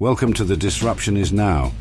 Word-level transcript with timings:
Welcome 0.00 0.32
to 0.32 0.44
The 0.44 0.56
Disruption 0.56 1.18
Is 1.18 1.30
Now. 1.30 1.72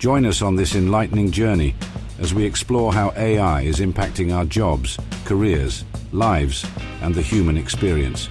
Join 0.00 0.26
us 0.26 0.42
on 0.42 0.56
this 0.56 0.74
enlightening 0.74 1.30
journey 1.30 1.76
as 2.18 2.34
we 2.34 2.44
explore 2.44 2.92
how 2.92 3.12
AI 3.16 3.60
is 3.60 3.78
impacting 3.78 4.34
our 4.34 4.44
jobs, 4.44 4.98
careers, 5.24 5.84
lives, 6.10 6.66
and 7.00 7.14
the 7.14 7.22
human 7.22 7.56
experience. 7.56 8.28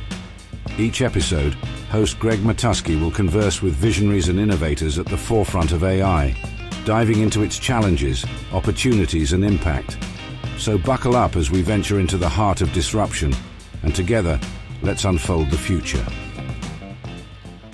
Each 0.77 1.01
episode, 1.01 1.53
host 1.89 2.19
Greg 2.19 2.39
Matusky 2.39 2.99
will 2.99 3.11
converse 3.11 3.61
with 3.61 3.75
visionaries 3.75 4.27
and 4.27 4.41
innovators 4.41 4.99
at 4.99 5.05
the 5.05 5.17
forefront 5.17 5.71
of 5.71 5.85
AI, 5.85 6.35
diving 6.83 7.21
into 7.21 7.41
its 7.41 7.57
challenges, 7.57 8.25
opportunities, 8.51 9.31
and 9.31 9.45
impact. 9.45 9.97
So 10.57 10.77
buckle 10.77 11.15
up 11.15 11.37
as 11.37 11.49
we 11.49 11.61
venture 11.61 12.01
into 12.01 12.17
the 12.17 12.27
heart 12.27 12.59
of 12.59 12.73
disruption, 12.73 13.33
and 13.83 13.95
together, 13.95 14.37
let's 14.81 15.05
unfold 15.05 15.49
the 15.49 15.57
future. 15.57 16.05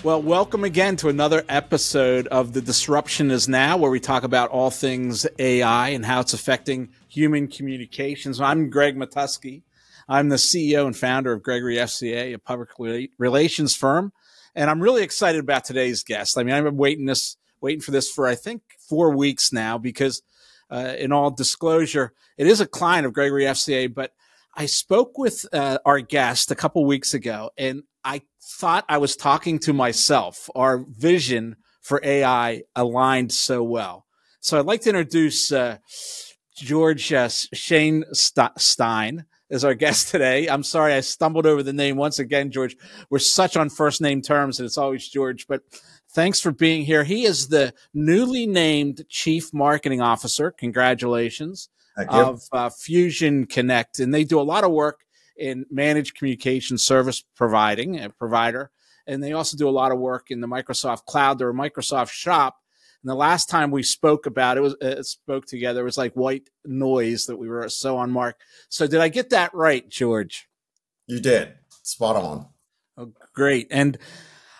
Well, 0.05 0.21
welcome 0.21 0.63
again 0.63 0.97
to 0.97 1.09
another 1.09 1.43
episode 1.49 2.27
of 2.27 2.53
The 2.53 2.61
Disruption 2.61 3.31
is 3.31 3.49
Now, 3.49 3.75
where 3.75 3.89
we 3.89 3.99
talk 3.99 4.21
about 4.21 4.51
all 4.51 4.69
things 4.69 5.25
AI 5.39 5.89
and 5.89 6.05
how 6.05 6.19
it's 6.19 6.35
affecting 6.35 6.89
human 7.07 7.47
communications. 7.47 8.39
I'm 8.39 8.69
Greg 8.69 8.95
Matusky. 8.95 9.63
I'm 10.07 10.29
the 10.29 10.35
CEO 10.35 10.85
and 10.85 10.95
founder 10.95 11.33
of 11.33 11.41
Gregory 11.41 11.77
FCA, 11.77 12.35
a 12.35 12.37
public 12.37 12.69
relations 13.17 13.75
firm. 13.75 14.13
And 14.53 14.69
I'm 14.69 14.79
really 14.79 15.01
excited 15.01 15.39
about 15.39 15.65
today's 15.65 16.03
guest. 16.03 16.37
I 16.37 16.43
mean, 16.43 16.53
I've 16.53 16.65
been 16.65 16.77
waiting 16.77 17.07
this, 17.07 17.37
waiting 17.59 17.81
for 17.81 17.89
this 17.89 18.07
for, 18.07 18.27
I 18.27 18.35
think, 18.35 18.61
four 18.77 19.09
weeks 19.09 19.51
now, 19.51 19.79
because 19.79 20.21
uh, 20.69 20.93
in 20.99 21.13
all 21.13 21.31
disclosure, 21.31 22.13
it 22.37 22.45
is 22.45 22.61
a 22.61 22.67
client 22.67 23.07
of 23.07 23.13
Gregory 23.13 23.45
FCA, 23.45 23.91
but 23.91 24.11
I 24.55 24.67
spoke 24.67 25.17
with 25.17 25.47
uh, 25.51 25.79
our 25.83 25.99
guest 25.99 26.51
a 26.51 26.55
couple 26.55 26.85
weeks 26.85 27.15
ago 27.15 27.49
and 27.57 27.81
I 28.05 28.21
thought 28.41 28.85
I 28.87 28.99
was 28.99 29.15
talking 29.15 29.59
to 29.59 29.73
myself. 29.73 30.49
Our 30.55 30.85
vision 30.87 31.57
for 31.81 31.99
AI 32.03 32.61
aligned 32.75 33.31
so 33.31 33.63
well. 33.63 34.05
So 34.39 34.59
I'd 34.59 34.65
like 34.65 34.81
to 34.81 34.89
introduce 34.89 35.51
uh, 35.51 35.77
George 36.55 37.11
uh, 37.11 37.27
Shane 37.29 38.05
St- 38.13 38.59
Stein 38.59 39.25
as 39.49 39.65
our 39.65 39.73
guest 39.73 40.09
today. 40.09 40.47
I'm 40.47 40.63
sorry 40.63 40.93
I 40.93 41.01
stumbled 41.01 41.47
over 41.47 41.63
the 41.63 41.73
name 41.73 41.97
once 41.97 42.19
again, 42.19 42.51
George. 42.51 42.77
We're 43.09 43.19
such 43.19 43.57
on 43.57 43.69
first 43.69 44.01
name 44.01 44.21
terms, 44.21 44.59
and 44.59 44.65
it's 44.65 44.77
always 44.77 45.07
George. 45.07 45.47
But 45.47 45.61
thanks 46.13 46.39
for 46.39 46.51
being 46.51 46.85
here. 46.85 47.03
He 47.03 47.25
is 47.25 47.47
the 47.47 47.73
newly 47.93 48.45
named 48.45 49.05
Chief 49.09 49.51
Marketing 49.51 50.01
Officer. 50.01 50.51
Congratulations 50.51 51.69
of 52.09 52.43
uh, 52.51 52.69
Fusion 52.69 53.45
Connect, 53.47 53.99
and 53.99 54.13
they 54.13 54.23
do 54.23 54.39
a 54.39 54.43
lot 54.43 54.63
of 54.63 54.71
work 54.71 55.04
in 55.37 55.65
managed 55.69 56.15
communication 56.15 56.77
service 56.77 57.23
providing 57.35 57.99
a 57.99 58.09
provider. 58.09 58.71
And 59.07 59.23
they 59.23 59.33
also 59.33 59.57
do 59.57 59.69
a 59.69 59.71
lot 59.71 59.91
of 59.91 59.99
work 59.99 60.31
in 60.31 60.41
the 60.41 60.47
Microsoft 60.47 61.05
cloud. 61.05 61.37
They're 61.37 61.49
a 61.49 61.53
Microsoft 61.53 62.09
shop. 62.09 62.57
And 63.03 63.09
the 63.09 63.15
last 63.15 63.49
time 63.49 63.69
we 63.69 63.83
spoke 63.83 64.25
about 64.25 64.57
it 64.57 64.61
was 64.61 64.73
uh, 64.81 65.03
spoke 65.03 65.45
together, 65.45 65.81
it 65.81 65.83
was 65.83 65.97
like 65.97 66.13
white 66.13 66.49
noise 66.65 67.27
that 67.27 67.37
we 67.37 67.47
were 67.47 67.69
so 67.69 67.97
on 67.97 68.09
mark. 68.09 68.39
So 68.69 68.87
did 68.87 68.99
I 68.99 69.09
get 69.09 69.29
that 69.29 69.53
right, 69.53 69.87
George? 69.87 70.47
You 71.05 71.19
did. 71.19 71.53
Spot 71.83 72.15
on. 72.15 72.47
Oh, 72.97 73.11
great. 73.33 73.67
And 73.69 73.97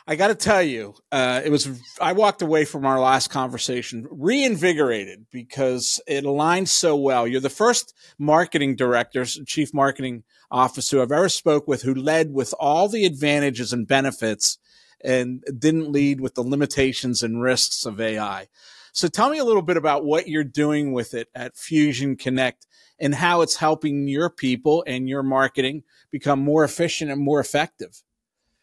I 0.08 0.16
got 0.16 0.28
to 0.28 0.36
tell 0.36 0.62
you, 0.62 0.94
uh, 1.12 1.42
it 1.44 1.50
was, 1.50 1.68
I 2.00 2.14
walked 2.14 2.44
away 2.44 2.66
from 2.66 2.86
our 2.86 3.00
last 3.00 3.30
conversation 3.30 4.06
reinvigorated 4.12 5.26
because 5.32 6.00
it 6.06 6.26
aligns 6.26 6.68
so 6.68 6.96
well. 6.96 7.28
You're 7.28 7.42
the 7.42 7.50
first 7.50 7.96
marketing 8.20 8.76
director, 8.76 9.26
chief 9.26 9.74
marketing 9.74 10.24
officer 10.52 11.02
I've 11.02 11.12
ever 11.12 11.28
spoke 11.28 11.68
with 11.68 11.82
who 11.82 11.96
led 11.96 12.32
with 12.32 12.54
all 12.60 12.88
the 12.88 13.06
advantages 13.06 13.74
and 13.74 13.88
benefits 13.88 14.60
and 15.04 15.44
didn't 15.58 15.92
lead 15.92 16.22
with 16.22 16.36
the 16.36 16.44
limitations 16.44 17.24
and 17.24 17.42
risks 17.42 17.84
of 17.84 18.00
AI. 18.00 18.48
So 18.94 19.08
tell 19.08 19.32
me 19.32 19.40
a 19.40 19.44
little 19.44 19.64
bit 19.64 19.76
about 19.76 20.06
what 20.06 20.28
you're 20.28 20.44
doing 20.44 20.94
with 20.94 21.16
it 21.16 21.30
at 21.34 21.58
Fusion 21.58 22.16
Connect 22.16 22.68
and 23.00 23.16
how 23.16 23.42
it's 23.42 23.56
helping 23.56 24.08
your 24.08 24.30
people 24.30 24.84
and 24.86 25.10
your 25.10 25.24
marketing 25.24 25.84
become 26.12 26.40
more 26.40 26.64
efficient 26.64 27.10
and 27.10 27.20
more 27.20 27.40
effective. 27.40 28.04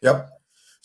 Yep. 0.01 0.29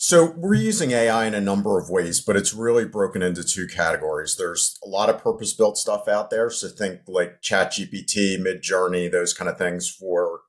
So 0.01 0.31
we're 0.37 0.53
using 0.53 0.91
AI 0.91 1.25
in 1.25 1.33
a 1.33 1.41
number 1.41 1.77
of 1.77 1.89
ways, 1.89 2.21
but 2.21 2.37
it's 2.37 2.53
really 2.53 2.85
broken 2.85 3.21
into 3.21 3.43
two 3.43 3.67
categories. 3.67 4.37
There's 4.37 4.79
a 4.81 4.87
lot 4.87 5.09
of 5.09 5.21
purpose 5.21 5.51
built 5.51 5.77
stuff 5.77 6.07
out 6.07 6.29
there. 6.29 6.49
So 6.49 6.69
think 6.69 7.01
like 7.05 7.41
ChatGPT, 7.41 8.39
Midjourney, 8.39 9.11
those 9.11 9.33
kind 9.33 9.49
of 9.49 9.57
things 9.57 9.89
for 9.89 10.39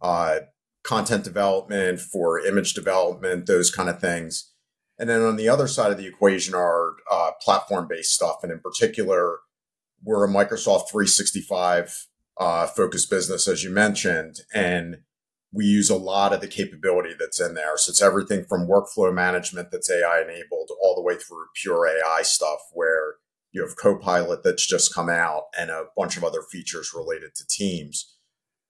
uh, 0.00 0.38
content 0.84 1.22
development, 1.22 2.00
for 2.00 2.40
image 2.40 2.72
development, 2.72 3.44
those 3.44 3.70
kind 3.70 3.90
of 3.90 4.00
things. 4.00 4.54
And 4.98 5.10
then 5.10 5.20
on 5.20 5.36
the 5.36 5.50
other 5.50 5.68
side 5.68 5.92
of 5.92 5.98
the 5.98 6.06
equation 6.06 6.54
are 6.54 6.94
uh, 7.10 7.32
platform 7.42 7.88
based 7.88 8.14
stuff. 8.14 8.38
And 8.42 8.50
in 8.50 8.60
particular, 8.60 9.40
we're 10.02 10.24
a 10.24 10.28
Microsoft 10.28 10.88
365 10.88 12.06
uh, 12.38 12.66
focused 12.68 13.10
business, 13.10 13.48
as 13.48 13.62
you 13.62 13.68
mentioned. 13.68 14.36
And 14.54 15.00
we 15.52 15.64
use 15.64 15.88
a 15.88 15.96
lot 15.96 16.32
of 16.32 16.40
the 16.40 16.48
capability 16.48 17.14
that's 17.18 17.40
in 17.40 17.54
there. 17.54 17.76
So 17.76 17.90
it's 17.90 18.02
everything 18.02 18.44
from 18.44 18.68
workflow 18.68 19.12
management 19.12 19.70
that's 19.70 19.90
AI 19.90 20.22
enabled 20.22 20.70
all 20.82 20.94
the 20.94 21.02
way 21.02 21.14
through 21.14 21.46
pure 21.54 21.86
AI 21.86 22.22
stuff 22.22 22.60
where 22.72 23.14
you 23.52 23.62
have 23.62 23.76
Copilot 23.76 24.44
that's 24.44 24.66
just 24.66 24.94
come 24.94 25.08
out 25.08 25.44
and 25.58 25.70
a 25.70 25.86
bunch 25.96 26.16
of 26.16 26.24
other 26.24 26.42
features 26.42 26.92
related 26.94 27.34
to 27.34 27.46
teams. 27.46 28.16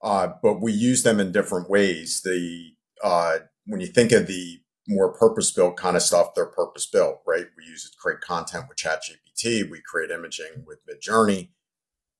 Uh, 0.01 0.29
but 0.41 0.61
we 0.61 0.71
use 0.71 1.03
them 1.03 1.19
in 1.19 1.33
different 1.33 1.69
ways. 1.69 2.21
The 2.23 2.71
uh, 3.03 3.39
when 3.65 3.81
you 3.81 3.87
think 3.87 4.11
of 4.13 4.27
the 4.27 4.59
more 4.87 5.13
purpose 5.13 5.51
built 5.51 5.75
kind 5.75 5.97
of 5.97 6.01
stuff, 6.01 6.33
they're 6.33 6.45
purpose 6.45 6.85
built, 6.85 7.21
right? 7.27 7.45
We 7.57 7.65
use 7.65 7.85
it 7.85 7.91
to 7.91 7.97
create 7.97 8.21
content 8.21 8.65
with 8.69 8.77
ChatGPT. 8.77 9.69
We 9.69 9.81
create 9.85 10.11
imaging 10.11 10.65
with 10.65 10.79
Midjourney. 10.87 11.49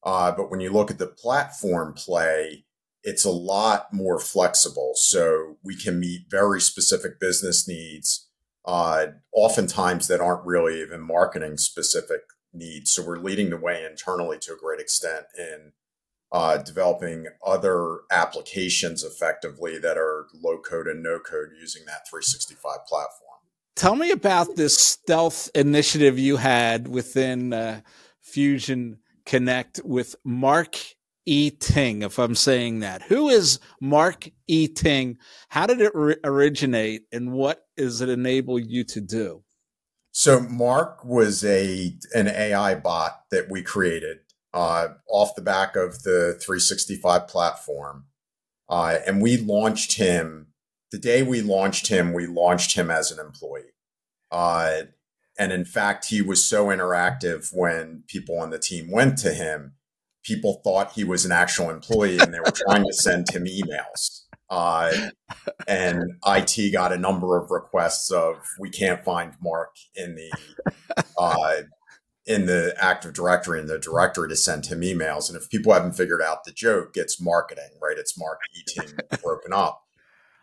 Uh, 0.04 0.32
but 0.32 0.52
when 0.52 0.60
you 0.60 0.70
look 0.70 0.92
at 0.92 0.98
the 0.98 1.08
platform 1.08 1.94
play, 1.94 2.66
it's 3.04 3.26
a 3.26 3.32
lot 3.32 3.94
more 3.94 4.20
flexible. 4.20 4.94
So 4.96 5.58
we 5.64 5.76
can 5.76 6.00
meet 6.00 6.30
very 6.30 6.62
specific 6.62 7.20
business 7.20 7.68
needs, 7.68 8.28
uh, 8.66 9.08
oftentimes 9.32 10.08
that 10.08 10.22
aren't 10.22 10.46
really 10.46 10.82
even 10.82 11.02
marketing 11.02 11.58
specific 11.58 12.22
needs. 12.54 12.92
So 12.92 13.06
we're 13.06 13.20
leading 13.20 13.50
the 13.50 13.58
way 13.58 13.86
internally 13.86 14.38
to 14.40 14.54
a 14.54 14.58
great 14.58 14.80
extent 14.80 15.26
in 15.38 15.72
uh, 16.32 16.58
developing 16.58 17.28
other 17.46 18.02
applications 18.12 19.04
effectively 19.04 19.80
that 19.80 19.98
are 19.98 20.28
low 20.34 20.60
code 20.60 20.88
and 20.88 21.02
no 21.02 21.20
code 21.20 21.50
using 21.60 21.86
that 21.86 22.08
365 22.08 22.86
platform. 22.86 23.30
Tell 23.76 23.96
me 23.96 24.12
about 24.12 24.56
this 24.56 24.78
stealth 24.78 25.50
initiative 25.56 26.20
you 26.20 26.38
had 26.38 26.88
within 26.88 27.54
uh, 27.54 27.82
Fusion 28.22 29.00
Connect 29.26 29.80
with 29.86 30.16
Mark 30.24 30.78
E. 31.26 31.52
Ting, 31.52 32.02
if 32.02 32.18
I'm 32.18 32.36
saying 32.36 32.80
that. 32.80 33.04
Who 33.04 33.30
is 33.30 33.60
Mark 33.82 34.30
E. 34.48 34.68
Ting? 34.68 35.18
How 35.50 35.68
did 35.68 35.82
it 35.82 35.94
re- 35.94 36.18
originate 36.24 37.04
and 37.12 37.32
what 37.32 37.66
does 37.78 38.02
it 38.02 38.10
enable 38.10 38.60
you 38.60 38.84
to 38.86 39.02
do? 39.02 39.44
So 40.12 40.40
Mark 40.40 41.06
was 41.06 41.44
a 41.46 41.94
an 42.16 42.28
AI 42.28 42.76
bot 42.76 43.24
that 43.32 43.50
we 43.50 43.62
created 43.62 44.20
uh, 44.54 44.90
off 45.08 45.36
the 45.36 45.42
back 45.42 45.76
of 45.76 46.04
the 46.04 46.40
365 46.42 47.28
platform. 47.28 48.06
Uh, 48.68 48.98
and 49.06 49.22
we 49.22 49.38
launched 49.38 49.98
him 49.98 50.48
the 50.92 50.98
day 50.98 51.22
we 51.22 51.42
launched 51.42 51.88
him, 51.88 52.14
we 52.14 52.26
launched 52.26 52.76
him 52.76 52.90
as 52.90 53.12
an 53.12 53.20
employee. 53.20 53.74
Uh, 54.32 54.82
and 55.38 55.52
in 55.52 55.66
fact, 55.66 56.06
he 56.06 56.22
was 56.22 56.44
so 56.44 56.68
interactive 56.68 57.50
when 57.54 58.04
people 58.08 58.40
on 58.40 58.50
the 58.50 58.60
team 58.60 58.92
went 58.92 59.18
to 59.20 59.34
him 59.34 59.74
people 60.24 60.62
thought 60.64 60.92
he 60.92 61.04
was 61.04 61.26
an 61.26 61.32
actual 61.32 61.70
employee 61.70 62.18
and 62.20 62.34
they 62.34 62.40
were 62.40 62.52
trying 62.52 62.84
to 62.84 62.94
send 62.94 63.30
him 63.30 63.46
emails. 63.46 64.24
Uh, 64.50 64.92
and 65.68 66.04
IT 66.26 66.72
got 66.72 66.92
a 66.92 66.98
number 66.98 67.38
of 67.38 67.52
requests 67.52 68.12
of 68.12 68.38
we 68.60 68.70
can't 68.70 69.04
find 69.04 69.34
Mark 69.42 69.76
in 69.96 70.16
the 70.16 70.32
uh, 71.18 71.62
in 72.26 72.46
the 72.46 72.76
Active 72.78 73.14
Directory 73.14 73.60
and 73.60 73.70
the 73.70 73.80
directory 73.80 74.30
to 74.30 74.36
send 74.36 74.66
him 74.66 74.82
emails. 74.82 75.30
And 75.30 75.40
if 75.40 75.50
people 75.50 75.74
haven't 75.74 75.94
figured 75.94 76.22
out 76.22 76.44
the 76.46 76.52
joke, 76.52 76.92
it's 76.96 77.22
marketing, 77.22 77.70
right? 77.82 77.98
It's 77.98 78.18
Mark 78.18 78.40
eating 78.56 78.98
broken 79.22 79.54
up. 79.54 79.84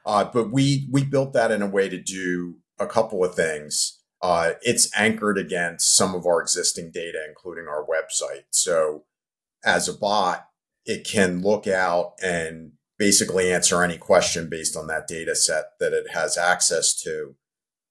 Uh, 0.05 0.25
but 0.25 0.53
we 0.53 0.89
we 0.93 1.05
built 1.05 1.33
that 1.33 1.51
in 1.51 1.63
a 1.63 1.67
way 1.67 1.89
to 1.89 2.01
do 2.01 2.57
a 2.79 2.87
couple 2.87 3.25
of 3.25 3.35
things. 3.35 4.01
Uh, 4.23 4.53
it's 4.63 4.89
anchored 4.97 5.37
against 5.37 5.95
some 5.95 6.15
of 6.15 6.27
our 6.27 6.41
existing 6.41 6.91
data, 6.93 7.25
including 7.29 7.67
our 7.69 7.85
website. 7.85 8.45
So 8.51 9.05
as 9.67 9.89
a 9.89 9.93
bot, 9.93 10.47
it 10.87 11.07
can 11.07 11.43
look 11.43 11.67
out 11.67 12.13
and 12.23 12.73
basically 12.99 13.53
answer 13.53 13.83
any 13.83 13.99
question 13.99 14.49
based 14.49 14.77
on 14.77 14.87
that 14.87 15.07
data 15.07 15.35
set 15.35 15.73
that 15.81 15.93
it 15.93 16.13
has 16.13 16.39
access 16.39 16.95
to. 17.03 17.35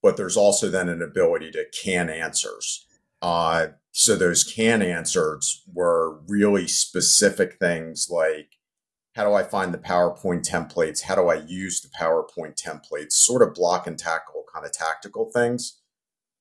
But 0.02 0.18
there's 0.18 0.38
also 0.38 0.70
then 0.70 0.90
an 0.90 1.02
ability 1.02 1.52
to 1.52 1.66
can 1.84 2.10
answers. 2.10 2.86
Uh, 3.22 3.68
so 3.92 4.16
those 4.16 4.44
can 4.44 4.82
answers 4.82 5.64
were 5.72 6.20
really 6.28 6.68
specific 6.68 7.58
things 7.60 8.08
like 8.10 8.52
how 9.16 9.24
do 9.24 9.34
I 9.34 9.44
find 9.44 9.74
the 9.74 9.78
PowerPoint 9.78 10.46
templates? 10.46 11.04
How 11.04 11.16
do 11.16 11.30
I 11.30 11.36
use 11.36 11.80
the 11.80 11.88
PowerPoint 11.88 12.62
templates? 12.62 13.14
Sort 13.14 13.42
of 13.42 13.54
block 13.54 13.88
and 13.88 13.98
tackle 13.98 14.44
kind 14.54 14.66
of 14.66 14.74
tactical 14.74 15.32
things. 15.34 15.80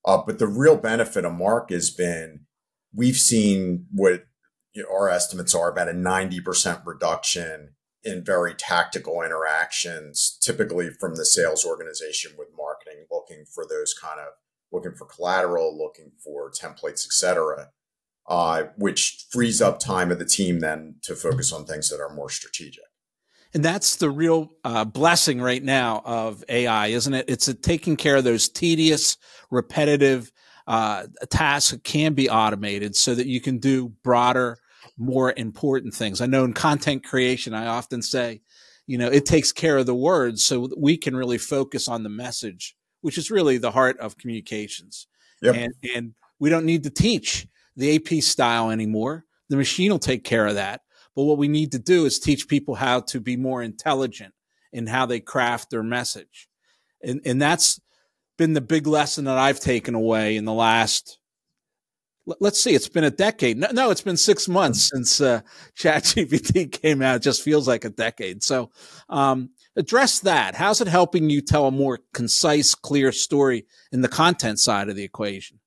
Uh, 0.04 0.18
but 0.26 0.40
the 0.40 0.48
real 0.48 0.76
benefit 0.76 1.24
of 1.24 1.34
Mark 1.34 1.70
has 1.70 1.90
been 1.90 2.40
we've 2.92 3.16
seen 3.16 3.86
what 3.92 4.24
you 4.74 4.82
know, 4.82 4.88
our 4.90 5.08
estimates 5.08 5.54
are 5.54 5.70
about 5.70 5.88
a 5.88 5.92
90% 5.92 6.84
reduction 6.84 7.74
in 8.02 8.22
very 8.22 8.54
tactical 8.54 9.22
interactions, 9.22 10.36
typically 10.40 10.90
from 10.90 11.14
the 11.14 11.24
sales 11.24 11.64
organization 11.64 12.32
with 12.36 12.48
marketing, 12.56 13.06
looking 13.10 13.44
for 13.46 13.64
those 13.66 13.94
kind 13.94 14.20
of 14.20 14.34
looking 14.72 14.92
for 14.92 15.06
collateral, 15.06 15.76
looking 15.76 16.10
for 16.22 16.50
templates, 16.50 17.06
etc., 17.06 17.68
uh, 18.28 18.64
which 18.76 19.26
frees 19.30 19.62
up 19.62 19.78
time 19.78 20.10
of 20.10 20.18
the 20.18 20.24
team 20.24 20.60
then 20.60 20.96
to 21.02 21.14
focus 21.14 21.52
on 21.52 21.64
things 21.64 21.88
that 21.90 22.00
are 22.00 22.12
more 22.12 22.30
strategic. 22.30 22.84
And 23.54 23.64
that's 23.64 23.96
the 23.96 24.10
real 24.10 24.50
uh, 24.64 24.84
blessing 24.84 25.40
right 25.40 25.62
now 25.62 26.02
of 26.04 26.42
AI, 26.48 26.88
isn't 26.88 27.14
it? 27.14 27.26
It's 27.28 27.52
taking 27.62 27.96
care 27.96 28.16
of 28.16 28.24
those 28.24 28.48
tedious, 28.48 29.16
repetitive 29.50 30.32
uh, 30.66 31.04
tasks 31.30 31.70
that 31.70 31.84
can 31.84 32.14
be 32.14 32.28
automated 32.28 32.96
so 32.96 33.14
that 33.14 33.26
you 33.26 33.40
can 33.40 33.58
do 33.58 33.90
broader, 34.02 34.58
more 34.96 35.32
important 35.36 35.94
things. 35.94 36.20
I 36.20 36.26
know 36.26 36.44
in 36.44 36.52
content 36.52 37.04
creation, 37.04 37.54
I 37.54 37.66
often 37.66 38.02
say, 38.02 38.42
you 38.86 38.98
know, 38.98 39.08
it 39.08 39.26
takes 39.26 39.52
care 39.52 39.78
of 39.78 39.86
the 39.86 39.94
words 39.94 40.44
so 40.44 40.68
we 40.76 40.96
can 40.96 41.16
really 41.16 41.38
focus 41.38 41.88
on 41.88 42.02
the 42.02 42.08
message, 42.08 42.76
which 43.00 43.18
is 43.18 43.30
really 43.30 43.58
the 43.58 43.70
heart 43.70 43.98
of 43.98 44.18
communications. 44.18 45.06
Yep. 45.42 45.54
And, 45.56 45.74
and 45.94 46.14
we 46.38 46.50
don't 46.50 46.66
need 46.66 46.84
to 46.84 46.90
teach 46.90 47.46
the 47.76 47.96
AP 47.96 48.22
style 48.22 48.70
anymore. 48.70 49.24
The 49.48 49.56
machine 49.56 49.90
will 49.90 49.98
take 49.98 50.24
care 50.24 50.46
of 50.46 50.54
that. 50.54 50.82
But 51.14 51.24
what 51.24 51.38
we 51.38 51.48
need 51.48 51.72
to 51.72 51.78
do 51.78 52.06
is 52.06 52.18
teach 52.18 52.48
people 52.48 52.74
how 52.74 53.00
to 53.00 53.20
be 53.20 53.36
more 53.36 53.62
intelligent 53.62 54.34
in 54.72 54.86
how 54.86 55.06
they 55.06 55.20
craft 55.20 55.70
their 55.70 55.82
message. 55.82 56.48
And, 57.02 57.20
and 57.24 57.40
that's 57.40 57.80
been 58.36 58.54
the 58.54 58.60
big 58.60 58.86
lesson 58.86 59.26
that 59.26 59.38
I've 59.38 59.60
taken 59.60 59.94
away 59.94 60.36
in 60.36 60.44
the 60.44 60.52
last, 60.52 61.18
let's 62.40 62.60
see, 62.60 62.74
it's 62.74 62.88
been 62.88 63.04
a 63.04 63.10
decade. 63.10 63.58
No, 63.58 63.68
no 63.72 63.90
it's 63.90 64.00
been 64.00 64.16
six 64.16 64.48
months 64.48 64.90
since 64.90 65.20
uh, 65.20 65.40
ChatGPT 65.76 66.70
came 66.70 67.02
out. 67.02 67.16
It 67.16 67.22
just 67.22 67.42
feels 67.42 67.68
like 67.68 67.84
a 67.84 67.90
decade. 67.90 68.42
So, 68.42 68.70
um, 69.08 69.50
address 69.76 70.20
that. 70.20 70.54
How's 70.54 70.80
it 70.80 70.88
helping 70.88 71.30
you 71.30 71.40
tell 71.40 71.66
a 71.66 71.70
more 71.70 72.00
concise, 72.12 72.74
clear 72.74 73.12
story 73.12 73.66
in 73.92 74.00
the 74.00 74.08
content 74.08 74.58
side 74.58 74.88
of 74.88 74.96
the 74.96 75.04
equation? 75.04 75.60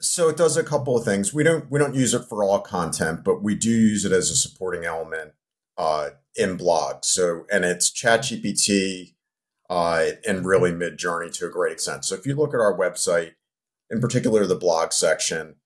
So 0.00 0.28
it 0.28 0.36
does 0.36 0.56
a 0.56 0.64
couple 0.64 0.96
of 0.96 1.04
things. 1.04 1.32
We 1.32 1.44
don't 1.44 1.70
we 1.70 1.78
don't 1.78 1.94
use 1.94 2.14
it 2.14 2.24
for 2.28 2.44
all 2.44 2.60
content, 2.60 3.24
but 3.24 3.42
we 3.42 3.54
do 3.54 3.70
use 3.70 4.04
it 4.04 4.12
as 4.12 4.30
a 4.30 4.36
supporting 4.36 4.84
element 4.84 5.32
uh, 5.78 6.10
in 6.36 6.58
blogs. 6.58 7.06
So 7.06 7.46
and 7.50 7.64
it's 7.64 7.90
ChatGPT 7.90 9.14
uh, 9.70 10.06
and 10.26 10.44
really 10.44 10.72
Midjourney 10.72 11.32
to 11.38 11.46
a 11.46 11.50
great 11.50 11.72
extent. 11.72 12.04
So 12.04 12.14
if 12.16 12.26
you 12.26 12.34
look 12.34 12.52
at 12.52 12.60
our 12.60 12.76
website, 12.76 13.32
in 13.90 14.00
particular 14.00 14.46
the 14.46 14.56
blog 14.56 14.92
section, 14.92 15.56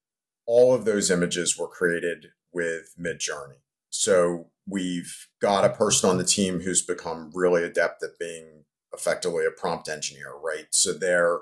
all 0.49 0.75
of 0.75 0.87
those 0.87 1.11
images 1.11 1.59
were 1.59 1.69
created 1.69 2.29
with 2.53 2.95
Midjourney. 2.99 3.61
So 3.91 4.47
we've 4.67 5.29
got 5.41 5.65
a 5.65 5.75
person 5.75 6.09
on 6.09 6.17
the 6.17 6.25
team 6.25 6.61
who's 6.61 6.81
become 6.83 7.31
really 7.35 7.63
adept 7.63 8.03
at 8.03 8.19
being 8.19 8.65
effectively 8.93 9.45
a 9.45 9.51
prompt 9.51 9.89
engineer, 9.89 10.33
right? 10.43 10.67
So 10.71 10.93
they're 10.95 11.41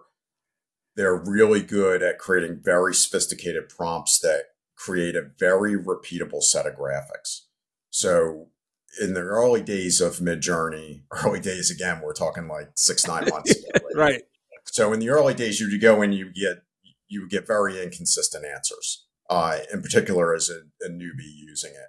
they're 0.97 1.14
really 1.17 1.62
good 1.62 2.03
at 2.03 2.19
creating 2.19 2.61
very 2.62 2.94
sophisticated 2.94 3.69
prompts 3.69 4.19
that 4.20 4.47
create 4.76 5.14
a 5.14 5.31
very 5.38 5.76
repeatable 5.76 6.43
set 6.43 6.67
of 6.67 6.75
graphics. 6.75 7.43
So 7.91 8.49
in 9.00 9.14
the 9.14 9.20
early 9.20 9.62
days 9.62 10.00
of 10.00 10.17
Midjourney, 10.17 11.03
early 11.25 11.41
days 11.41 11.70
again, 11.70 12.00
we're 12.03 12.12
talking 12.12 12.49
like 12.49 12.70
six, 12.75 13.06
nine 13.06 13.29
months 13.29 13.55
ago. 13.55 13.69
Right? 13.75 13.94
right. 13.94 14.23
So 14.64 14.93
in 14.93 14.99
the 14.99 15.11
early 15.11 15.35
days, 15.35 15.61
you 15.61 15.70
would 15.70 15.81
go 15.81 16.03
and 16.03 16.14
you 16.14 16.32
get 16.32 16.62
you 17.08 17.23
would 17.23 17.31
get 17.31 17.47
very 17.47 17.82
inconsistent 17.82 18.44
answers, 18.44 19.06
uh, 19.31 19.58
in 19.73 19.82
particular 19.82 20.35
as 20.35 20.50
a, 20.50 20.62
a 20.85 20.91
newbie 20.91 21.35
using 21.35 21.73
it. 21.73 21.88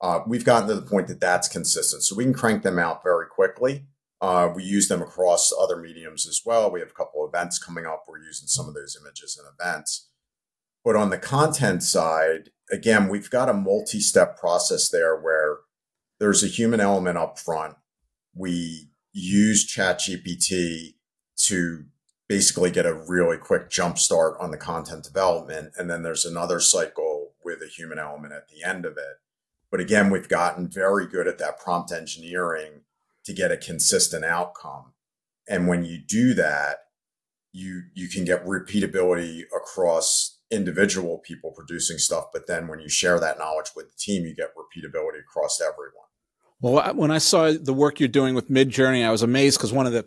Uh, 0.00 0.20
we've 0.26 0.44
gotten 0.44 0.68
to 0.68 0.74
the 0.74 0.82
point 0.82 1.08
that 1.08 1.20
that's 1.20 1.48
consistent, 1.48 2.02
so 2.02 2.16
we 2.16 2.24
can 2.24 2.32
crank 2.32 2.62
them 2.62 2.78
out 2.78 3.02
very 3.02 3.26
quickly. 3.26 3.86
Uh, 4.20 4.50
we 4.54 4.62
use 4.62 4.88
them 4.88 5.00
across 5.00 5.52
other 5.58 5.76
mediums 5.76 6.26
as 6.26 6.42
well. 6.44 6.70
We 6.70 6.80
have 6.80 6.90
a 6.90 6.94
couple 6.94 7.26
events 7.26 7.58
coming 7.58 7.86
up. 7.86 8.04
We're 8.06 8.18
using 8.18 8.48
some 8.48 8.68
of 8.68 8.74
those 8.74 8.96
images 9.00 9.38
and 9.38 9.48
events. 9.58 10.08
But 10.84 10.96
on 10.96 11.10
the 11.10 11.18
content 11.18 11.82
side, 11.82 12.50
again, 12.70 13.08
we've 13.08 13.30
got 13.30 13.48
a 13.48 13.54
multi 13.54 14.00
step 14.00 14.38
process 14.38 14.88
there 14.88 15.18
where 15.18 15.58
there's 16.18 16.44
a 16.44 16.48
human 16.48 16.80
element 16.80 17.18
up 17.18 17.38
front. 17.38 17.76
We 18.34 18.90
use 19.12 19.66
ChatGPT 19.66 20.94
to 21.36 21.84
basically 22.30 22.70
get 22.70 22.86
a 22.86 22.94
really 22.94 23.36
quick 23.36 23.68
jump 23.68 23.98
start 23.98 24.36
on 24.38 24.52
the 24.52 24.56
content 24.56 25.02
development. 25.02 25.72
And 25.76 25.90
then 25.90 26.04
there's 26.04 26.24
another 26.24 26.60
cycle 26.60 27.32
with 27.44 27.60
a 27.60 27.66
human 27.66 27.98
element 27.98 28.32
at 28.32 28.46
the 28.46 28.62
end 28.62 28.86
of 28.86 28.92
it. 28.92 29.18
But 29.68 29.80
again, 29.80 30.10
we've 30.10 30.28
gotten 30.28 30.68
very 30.68 31.08
good 31.08 31.26
at 31.26 31.38
that 31.38 31.58
prompt 31.58 31.90
engineering 31.90 32.82
to 33.24 33.32
get 33.32 33.50
a 33.50 33.56
consistent 33.56 34.24
outcome. 34.24 34.92
And 35.48 35.66
when 35.66 35.84
you 35.84 35.98
do 35.98 36.32
that, 36.34 36.84
you 37.52 37.82
you 37.94 38.08
can 38.08 38.24
get 38.24 38.46
repeatability 38.46 39.42
across 39.46 40.38
individual 40.52 41.18
people 41.18 41.50
producing 41.50 41.98
stuff, 41.98 42.26
but 42.32 42.46
then 42.46 42.68
when 42.68 42.78
you 42.78 42.88
share 42.88 43.18
that 43.18 43.40
knowledge 43.40 43.72
with 43.74 43.90
the 43.90 43.96
team, 43.98 44.24
you 44.24 44.36
get 44.36 44.54
repeatability 44.54 45.18
across 45.18 45.60
everyone. 45.60 46.06
Well, 46.60 46.94
when 46.94 47.10
I 47.10 47.18
saw 47.18 47.52
the 47.52 47.74
work 47.74 47.98
you're 47.98 48.08
doing 48.08 48.36
with 48.36 48.48
Midjourney, 48.48 49.04
I 49.04 49.10
was 49.10 49.22
amazed 49.22 49.58
because 49.58 49.72
one 49.72 49.86
of 49.86 49.92
the 49.92 50.06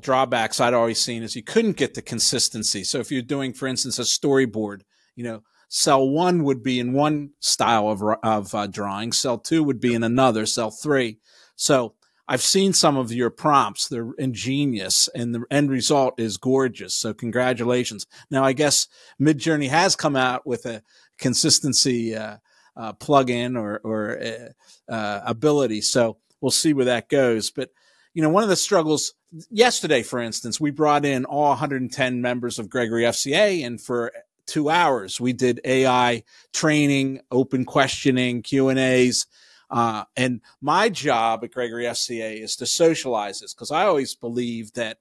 drawbacks 0.00 0.60
I'd 0.60 0.74
always 0.74 1.00
seen 1.00 1.22
is 1.22 1.36
you 1.36 1.42
couldn't 1.42 1.76
get 1.76 1.94
the 1.94 2.02
consistency. 2.02 2.84
So 2.84 2.98
if 2.98 3.10
you're 3.10 3.22
doing, 3.22 3.52
for 3.52 3.68
instance, 3.68 3.98
a 3.98 4.02
storyboard, 4.02 4.82
you 5.16 5.24
know, 5.24 5.42
cell 5.68 6.08
one 6.08 6.44
would 6.44 6.62
be 6.62 6.80
in 6.80 6.92
one 6.92 7.30
style 7.40 7.88
of, 7.88 8.02
of 8.22 8.54
uh, 8.54 8.66
drawing, 8.66 9.12
cell 9.12 9.38
two 9.38 9.62
would 9.62 9.80
be 9.80 9.94
in 9.94 10.02
another, 10.02 10.46
cell 10.46 10.70
three. 10.70 11.18
So 11.56 11.94
I've 12.26 12.42
seen 12.42 12.72
some 12.72 12.96
of 12.96 13.12
your 13.12 13.30
prompts. 13.30 13.88
They're 13.88 14.12
ingenious 14.18 15.08
and 15.14 15.34
the 15.34 15.44
end 15.50 15.70
result 15.70 16.18
is 16.18 16.36
gorgeous. 16.36 16.94
So 16.94 17.14
congratulations. 17.14 18.06
Now, 18.30 18.44
I 18.44 18.52
guess 18.52 18.88
Midjourney 19.20 19.68
has 19.68 19.96
come 19.96 20.16
out 20.16 20.46
with 20.46 20.66
a 20.66 20.82
consistency 21.18 22.16
uh, 22.16 22.36
uh, 22.76 22.92
plugin 22.94 23.58
or, 23.60 23.80
or 23.84 24.20
uh, 24.20 24.92
uh, 24.92 25.20
ability. 25.24 25.80
So 25.82 26.18
we'll 26.40 26.50
see 26.50 26.72
where 26.72 26.86
that 26.86 27.08
goes. 27.08 27.50
But, 27.50 27.70
you 28.14 28.22
know, 28.22 28.30
one 28.30 28.42
of 28.42 28.48
the 28.48 28.56
struggles 28.56 29.14
yesterday, 29.50 30.02
for 30.02 30.20
instance, 30.20 30.60
we 30.60 30.70
brought 30.70 31.04
in 31.04 31.24
all 31.24 31.50
110 31.50 32.20
members 32.20 32.58
of 32.58 32.68
Gregory 32.68 33.04
FCA 33.04 33.64
and 33.64 33.80
for 33.80 34.12
two 34.46 34.68
hours 34.68 35.20
we 35.20 35.32
did 35.32 35.60
AI 35.64 36.24
training, 36.52 37.20
open 37.30 37.64
questioning, 37.64 38.42
Q 38.42 38.68
and 38.68 38.78
A's 38.78 39.26
uh, 39.70 40.04
and 40.16 40.40
my 40.60 40.88
job 40.88 41.44
at 41.44 41.52
Gregory 41.52 41.84
FCA 41.84 42.42
is 42.42 42.56
to 42.56 42.66
socialize 42.66 43.40
this 43.40 43.54
because 43.54 43.70
I 43.70 43.84
always 43.84 44.14
believe 44.14 44.72
that 44.72 44.98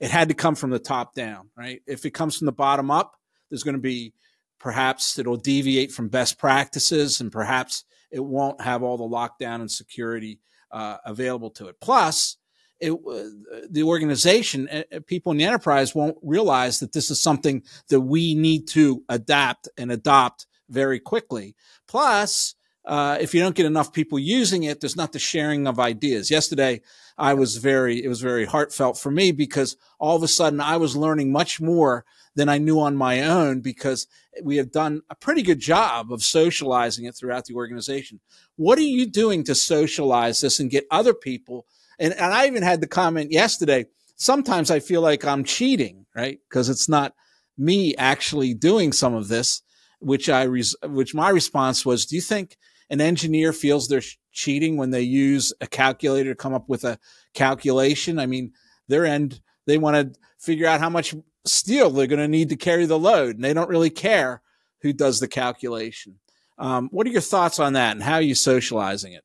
it 0.00 0.10
had 0.10 0.28
to 0.28 0.34
come 0.34 0.54
from 0.54 0.70
the 0.70 0.78
top 0.78 1.14
down, 1.14 1.48
right? 1.56 1.80
If 1.86 2.04
it 2.04 2.10
comes 2.10 2.36
from 2.36 2.46
the 2.46 2.52
bottom 2.52 2.90
up, 2.90 3.16
there's 3.48 3.62
going 3.62 3.76
to 3.76 3.80
be 3.80 4.12
perhaps 4.58 5.18
it'll 5.18 5.36
deviate 5.36 5.92
from 5.92 6.08
best 6.08 6.38
practices 6.38 7.20
and 7.20 7.32
perhaps 7.32 7.84
it 8.10 8.20
won't 8.20 8.60
have 8.60 8.82
all 8.82 8.98
the 8.98 9.04
lockdown 9.04 9.56
and 9.56 9.70
security 9.70 10.40
uh, 10.70 10.98
available 11.06 11.50
to 11.50 11.68
it. 11.68 11.80
Plus, 11.80 12.36
it, 12.82 12.92
uh, 12.92 13.66
the 13.70 13.84
organization, 13.84 14.68
uh, 14.68 14.82
people 15.06 15.32
in 15.32 15.38
the 15.38 15.44
enterprise 15.44 15.94
won't 15.94 16.18
realize 16.20 16.80
that 16.80 16.92
this 16.92 17.10
is 17.10 17.20
something 17.20 17.62
that 17.88 18.00
we 18.00 18.34
need 18.34 18.66
to 18.68 19.04
adapt 19.08 19.68
and 19.78 19.92
adopt 19.92 20.46
very 20.68 20.98
quickly. 20.98 21.54
Plus, 21.86 22.56
uh, 22.84 23.16
if 23.20 23.32
you 23.32 23.40
don't 23.40 23.54
get 23.54 23.66
enough 23.66 23.92
people 23.92 24.18
using 24.18 24.64
it, 24.64 24.80
there's 24.80 24.96
not 24.96 25.12
the 25.12 25.18
sharing 25.18 25.68
of 25.68 25.78
ideas. 25.78 26.30
Yesterday, 26.30 26.80
I 27.16 27.34
was 27.34 27.58
very, 27.58 28.02
it 28.02 28.08
was 28.08 28.20
very 28.20 28.44
heartfelt 28.44 28.98
for 28.98 29.12
me 29.12 29.30
because 29.30 29.76
all 30.00 30.16
of 30.16 30.22
a 30.24 30.28
sudden 30.28 30.60
I 30.60 30.76
was 30.76 30.96
learning 30.96 31.30
much 31.30 31.60
more 31.60 32.04
than 32.34 32.48
I 32.48 32.58
knew 32.58 32.80
on 32.80 32.96
my 32.96 33.22
own 33.22 33.60
because 33.60 34.08
we 34.42 34.56
have 34.56 34.72
done 34.72 35.02
a 35.08 35.14
pretty 35.14 35.42
good 35.42 35.60
job 35.60 36.12
of 36.12 36.24
socializing 36.24 37.04
it 37.04 37.14
throughout 37.14 37.44
the 37.44 37.54
organization. 37.54 38.18
What 38.56 38.78
are 38.78 38.82
you 38.82 39.06
doing 39.06 39.44
to 39.44 39.54
socialize 39.54 40.40
this 40.40 40.58
and 40.58 40.70
get 40.70 40.86
other 40.90 41.14
people? 41.14 41.66
And, 42.02 42.12
and 42.12 42.34
I 42.34 42.46
even 42.46 42.62
had 42.62 42.80
the 42.82 42.86
comment 42.86 43.32
yesterday. 43.32 43.86
Sometimes 44.16 44.70
I 44.70 44.80
feel 44.80 45.00
like 45.00 45.24
I'm 45.24 45.44
cheating, 45.44 46.04
right? 46.14 46.38
Because 46.48 46.68
it's 46.68 46.88
not 46.88 47.14
me 47.56 47.94
actually 47.96 48.52
doing 48.52 48.92
some 48.92 49.14
of 49.14 49.28
this, 49.28 49.62
which 50.00 50.28
I, 50.28 50.42
res- 50.42 50.76
which 50.84 51.14
my 51.14 51.30
response 51.30 51.86
was, 51.86 52.04
do 52.04 52.16
you 52.16 52.20
think 52.20 52.58
an 52.90 53.00
engineer 53.00 53.54
feels 53.54 53.88
they're 53.88 54.02
cheating 54.32 54.76
when 54.76 54.90
they 54.90 55.00
use 55.00 55.52
a 55.60 55.66
calculator 55.66 56.32
to 56.32 56.36
come 56.36 56.52
up 56.52 56.68
with 56.68 56.84
a 56.84 56.98
calculation. 57.34 58.18
I 58.18 58.26
mean, 58.26 58.52
their 58.88 59.06
end, 59.06 59.40
they 59.66 59.78
want 59.78 59.96
to 59.96 60.20
figure 60.38 60.66
out 60.66 60.80
how 60.80 60.90
much 60.90 61.14
steel 61.46 61.90
they're 61.90 62.06
going 62.06 62.18
to 62.18 62.28
need 62.28 62.50
to 62.50 62.56
carry 62.56 62.86
the 62.86 62.98
load, 62.98 63.36
and 63.36 63.44
they 63.44 63.54
don't 63.54 63.70
really 63.70 63.90
care 63.90 64.42
who 64.82 64.92
does 64.92 65.20
the 65.20 65.28
calculation. 65.28 66.18
Um, 66.58 66.88
what 66.90 67.06
are 67.06 67.10
your 67.10 67.22
thoughts 67.22 67.58
on 67.58 67.74
that, 67.74 67.92
and 67.92 68.02
how 68.02 68.14
are 68.14 68.22
you 68.22 68.34
socializing 68.34 69.14
it? 69.14 69.24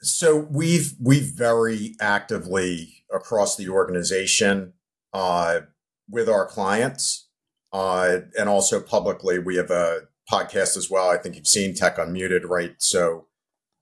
So 0.00 0.46
we've 0.50 0.94
we've 1.00 1.32
very 1.34 1.96
actively 2.00 3.04
across 3.12 3.56
the 3.56 3.68
organization 3.68 4.74
uh, 5.12 5.60
with 6.08 6.28
our 6.28 6.46
clients 6.46 7.28
Uh, 7.72 8.20
and 8.38 8.48
also 8.48 8.80
publicly, 8.80 9.38
we 9.38 9.56
have 9.56 9.70
a 9.70 10.02
podcast 10.30 10.76
as 10.76 10.88
well. 10.90 11.10
I 11.10 11.18
think 11.18 11.36
you've 11.36 11.46
seen 11.46 11.74
Tech 11.74 11.96
Unmuted, 11.96 12.48
right? 12.48 12.74
So 12.78 13.26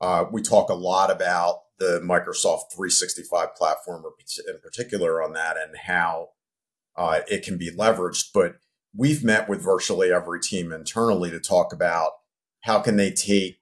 uh, 0.01 0.25
we 0.31 0.43
talk 0.43 0.71
a 0.71 0.75
lot 0.75 1.11
about 1.11 1.61
the 1.79 2.01
Microsoft 2.05 2.73
365 2.75 3.55
platform 3.55 4.05
in 4.49 4.59
particular 4.61 5.23
on 5.23 5.33
that 5.35 5.57
and 5.57 5.77
how 5.87 6.31
uh, 6.97 7.21
it 7.29 7.45
can 7.45 7.59
be 7.59 7.71
leveraged. 7.71 8.31
But 8.35 8.57
we've 8.97 9.23
met 9.23 9.49
with 9.49 9.63
virtually 9.63 10.13
every 10.13 10.41
team 10.41 10.73
internally 10.73 11.31
to 11.31 11.41
talk 11.41 11.73
about 11.73 12.13
how 12.63 12.81
can 12.81 12.97
they 12.97 13.11
take 13.13 13.59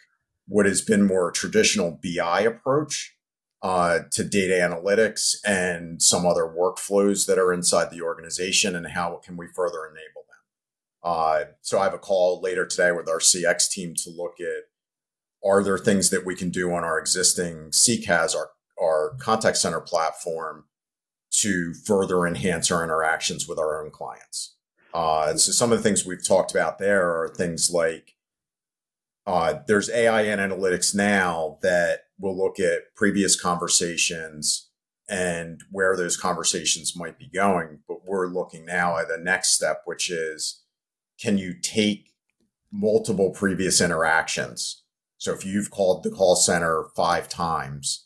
what 0.46 0.66
has 0.66 0.82
been 0.82 1.06
more 1.06 1.30
traditional 1.30 1.98
BI 2.02 2.40
approach 2.40 3.16
uh, 3.62 4.00
to 4.10 4.24
data 4.24 4.54
analytics 4.54 5.36
and 5.46 6.02
some 6.02 6.26
other 6.26 6.42
workflows 6.42 7.26
that 7.26 7.38
are 7.38 7.52
inside 7.52 7.90
the 7.90 8.02
organization 8.02 8.76
and 8.76 8.88
how 8.88 9.20
can 9.24 9.36
we 9.36 9.46
further 9.46 9.86
enable 9.86 10.22
them. 10.28 10.42
Uh, 11.02 11.40
so 11.62 11.78
I 11.78 11.84
have 11.84 11.94
a 11.94 11.98
call 11.98 12.40
later 12.42 12.66
today 12.66 12.92
with 12.92 13.08
our 13.08 13.20
CX 13.20 13.70
team 13.70 13.94
to 14.04 14.10
look 14.10 14.34
at 14.38 14.64
are 15.44 15.62
there 15.62 15.78
things 15.78 16.10
that 16.10 16.24
we 16.24 16.34
can 16.34 16.50
do 16.50 16.72
on 16.72 16.84
our 16.84 16.98
existing 16.98 17.70
CCAS, 17.70 18.34
our, 18.34 18.50
our 18.80 19.14
contact 19.18 19.58
center 19.58 19.80
platform, 19.80 20.64
to 21.30 21.74
further 21.74 22.26
enhance 22.26 22.70
our 22.70 22.82
interactions 22.82 23.46
with 23.46 23.58
our 23.58 23.82
own 23.82 23.90
clients? 23.90 24.56
Uh, 24.94 25.34
so 25.36 25.52
some 25.52 25.72
of 25.72 25.78
the 25.78 25.82
things 25.82 26.06
we've 26.06 26.26
talked 26.26 26.50
about 26.50 26.78
there 26.78 27.10
are 27.10 27.28
things 27.28 27.70
like 27.70 28.13
uh, 29.26 29.54
there's 29.66 29.90
AI 29.90 30.22
and 30.22 30.40
analytics 30.40 30.94
now 30.94 31.58
that 31.62 32.00
will 32.18 32.36
look 32.36 32.60
at 32.60 32.94
previous 32.94 33.40
conversations 33.40 34.68
and 35.08 35.62
where 35.70 35.96
those 35.96 36.16
conversations 36.16 36.96
might 36.96 37.18
be 37.18 37.28
going. 37.28 37.80
But 37.88 38.06
we're 38.06 38.26
looking 38.26 38.64
now 38.64 38.98
at 38.98 39.08
the 39.08 39.18
next 39.18 39.50
step, 39.50 39.82
which 39.84 40.10
is 40.10 40.62
can 41.20 41.38
you 41.38 41.54
take 41.60 42.10
multiple 42.70 43.30
previous 43.30 43.80
interactions 43.80 44.84
so 45.24 45.32
if 45.32 45.42
you've 45.42 45.70
called 45.70 46.02
the 46.02 46.10
call 46.10 46.36
center 46.36 46.84
five 46.94 47.30
times, 47.30 48.04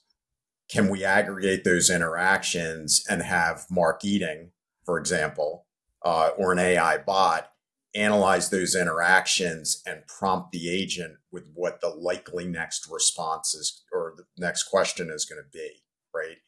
can 0.70 0.88
we 0.88 1.04
aggregate 1.04 1.64
those 1.64 1.90
interactions 1.90 3.04
and 3.10 3.22
have 3.22 3.66
Mark 3.68 4.04
Eating, 4.04 4.52
for 4.84 5.00
example, 5.00 5.66
uh, 6.04 6.30
or 6.38 6.52
an 6.52 6.60
AI 6.60 6.98
bot 6.98 7.50
analyze 7.98 8.50
those 8.50 8.74
interactions 8.74 9.82
and 9.86 10.06
prompt 10.06 10.52
the 10.52 10.70
agent 10.70 11.14
with 11.32 11.44
what 11.54 11.80
the 11.80 11.88
likely 11.88 12.46
next 12.46 12.88
response 12.90 13.54
is 13.54 13.82
or 13.92 14.14
the 14.16 14.24
next 14.38 14.64
question 14.64 15.10
is 15.10 15.24
going 15.24 15.42
to 15.42 15.58
be, 15.58 15.82
right? 16.14 16.38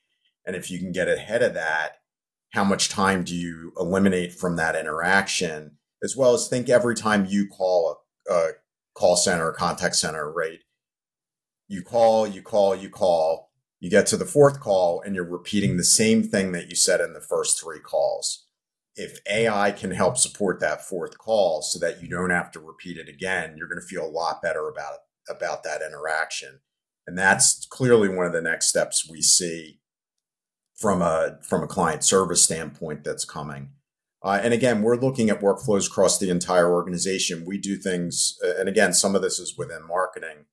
And 0.47 0.57
if 0.57 0.71
you 0.71 0.79
can 0.79 0.93
get 0.93 1.09
ahead 1.09 1.43
of 1.43 1.55
that, 1.55 1.97
how 2.53 2.65
much 2.65 2.89
time 2.89 3.25
do 3.25 3.35
you 3.35 3.73
eliminate 3.79 4.33
from 4.33 4.57
that 4.57 4.75
interaction? 4.77 5.79
As 6.03 6.17
well 6.17 6.35
as 6.35 6.49
think 6.49 6.69
every 6.69 6.95
time 6.95 7.27
you 7.27 7.47
call 7.47 8.03
a, 8.29 8.33
a 8.33 8.51
call 8.95 9.17
center, 9.17 9.49
or 9.49 9.53
contact 9.53 9.97
center, 9.97 10.31
right? 10.31 10.59
You 11.69 11.83
call, 11.83 12.27
you 12.27 12.43
call, 12.43 12.75
you 12.75 12.91
call. 12.91 13.51
You 13.79 13.89
get 13.89 14.07
to 14.09 14.17
the 14.17 14.27
fourth 14.27 14.61
call 14.61 15.01
and 15.01 15.15
you're 15.15 15.25
repeating 15.25 15.77
the 15.77 15.85
same 15.85 16.23
thing 16.23 16.53
that 16.53 16.69
you 16.69 16.77
said 16.77 17.01
in 17.01 17.15
the 17.15 17.21
first 17.21 17.61
three 17.61 17.81
calls. 17.81 18.47
If 18.97 19.21
AI 19.31 19.71
can 19.73 19.93
help 19.93 20.17
support 20.17 20.61
that 20.61 20.85
fourth 20.85 21.17
call 21.19 21.63
so 21.63 21.79
that 21.79 22.03
you 22.03 22.09
don't 22.09 22.31
have 22.31 22.51
to 22.53 22.61
repeat 22.61 22.99
it 22.99 23.09
again, 23.09 23.55
you're 23.57 23.69
going 23.69 23.81
to 23.81 23.87
feel 23.87 24.05
a 24.05 24.11
lot 24.11 24.43
better 24.43 24.69
about 24.69 24.99
about 25.29 25.63
that 25.63 25.81
interaction. 25.83 26.61
And 27.07 27.17
that's 27.17 27.67
clearly 27.67 28.09
one 28.09 28.27
of 28.27 28.33
the 28.33 28.43
next 28.43 28.69
steps 28.69 29.09
we 29.09 29.23
see 29.23 29.81
from 30.77 31.03
a 31.03 31.39
from 31.43 31.63
a 31.63 31.69
client 31.69 32.03
service 32.03 32.43
standpoint 32.43 33.05
that's 33.05 33.25
coming. 33.25 33.71
Uh, 34.23 34.39
and 34.43 34.53
again, 34.53 34.83
we're 34.83 34.97
looking 34.97 35.31
at 35.31 35.41
workflows 35.41 35.87
across 35.87 36.19
the 36.19 36.31
entire 36.31 36.71
organization. 36.71 37.45
We 37.47 37.59
do 37.59 37.77
things, 37.77 38.37
and 38.43 38.69
again, 38.69 38.93
some 38.93 39.15
of 39.15 39.23
this 39.23 39.39
is 39.39 39.57
within 39.57 39.87
marketing, 39.87 40.45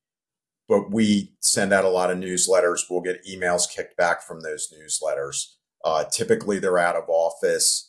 but 0.69 0.89
we 0.91 1.33
send 1.41 1.73
out 1.73 1.83
a 1.83 1.89
lot 1.89 2.09
of 2.09 2.17
newsletters. 2.17 2.83
We'll 2.89 3.01
get 3.01 3.25
emails 3.25 3.69
kicked 3.69 3.97
back 3.97 4.21
from 4.21 4.39
those 4.39 4.73
newsletters. 4.73 5.55
Uh, 5.83 6.05
typically, 6.05 6.59
they're 6.59 6.77
out 6.77 6.95
of 6.95 7.09
office 7.09 7.86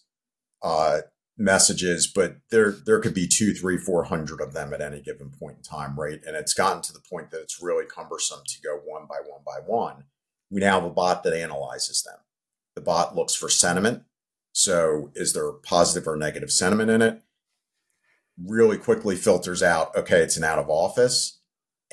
uh, 0.62 1.00
messages, 1.36 2.06
but 2.06 2.36
there 2.50 2.72
there 2.72 3.00
could 3.00 3.14
be 3.14 3.26
two, 3.26 3.54
three, 3.54 3.78
four 3.78 4.04
hundred 4.04 4.40
of 4.40 4.52
them 4.54 4.72
at 4.72 4.80
any 4.80 5.00
given 5.00 5.30
point 5.30 5.58
in 5.58 5.62
time, 5.62 5.98
right? 5.98 6.20
And 6.26 6.36
it's 6.36 6.54
gotten 6.54 6.82
to 6.82 6.92
the 6.92 7.00
point 7.00 7.30
that 7.30 7.40
it's 7.40 7.62
really 7.62 7.84
cumbersome 7.86 8.40
to 8.46 8.60
go 8.62 8.80
one 8.84 9.06
by 9.08 9.18
one 9.26 9.42
by 9.46 9.60
one. 9.64 10.04
We 10.50 10.60
now 10.60 10.80
have 10.80 10.90
a 10.90 10.94
bot 10.94 11.22
that 11.24 11.34
analyzes 11.34 12.02
them. 12.02 12.18
The 12.74 12.80
bot 12.80 13.14
looks 13.14 13.34
for 13.34 13.48
sentiment 13.48 14.04
so 14.58 15.12
is 15.14 15.34
there 15.34 15.52
positive 15.52 16.08
or 16.08 16.16
negative 16.16 16.50
sentiment 16.50 16.90
in 16.90 17.00
it? 17.00 17.22
Really 18.36 18.76
quickly 18.76 19.14
filters 19.14 19.62
out, 19.62 19.94
okay, 19.94 20.18
it's 20.20 20.36
an 20.36 20.42
out 20.42 20.58
of 20.58 20.68
office 20.68 21.38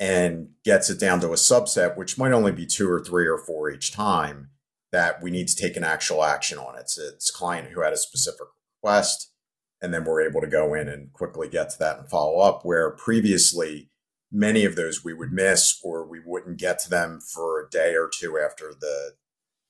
and 0.00 0.48
gets 0.64 0.90
it 0.90 0.98
down 0.98 1.20
to 1.20 1.28
a 1.28 1.36
subset, 1.36 1.96
which 1.96 2.18
might 2.18 2.32
only 2.32 2.50
be 2.50 2.66
two 2.66 2.90
or 2.90 2.98
three 2.98 3.24
or 3.24 3.38
four 3.38 3.70
each 3.70 3.92
time 3.92 4.50
that 4.90 5.22
we 5.22 5.30
need 5.30 5.46
to 5.46 5.54
take 5.54 5.76
an 5.76 5.84
actual 5.84 6.24
action 6.24 6.58
on. 6.58 6.76
It's 6.76 6.98
it's 6.98 7.30
client 7.30 7.68
who 7.68 7.82
had 7.82 7.92
a 7.92 7.96
specific 7.96 8.48
request, 8.86 9.32
and 9.80 9.92
then 9.92 10.04
we're 10.04 10.26
able 10.26 10.40
to 10.40 10.46
go 10.46 10.74
in 10.74 10.88
and 10.88 11.12
quickly 11.12 11.48
get 11.48 11.70
to 11.70 11.78
that 11.78 11.98
and 11.98 12.08
follow 12.08 12.38
up. 12.38 12.64
Where 12.64 12.90
previously 12.90 13.90
many 14.32 14.64
of 14.64 14.76
those 14.76 15.04
we 15.04 15.12
would 15.12 15.32
miss 15.32 15.78
or 15.82 16.06
we 16.06 16.20
wouldn't 16.24 16.58
get 16.58 16.78
to 16.80 16.90
them 16.90 17.20
for 17.20 17.60
a 17.60 17.70
day 17.70 17.94
or 17.94 18.10
two 18.12 18.38
after 18.38 18.72
the 18.78 19.14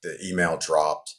the 0.03 0.19
email 0.25 0.57
dropped 0.57 1.17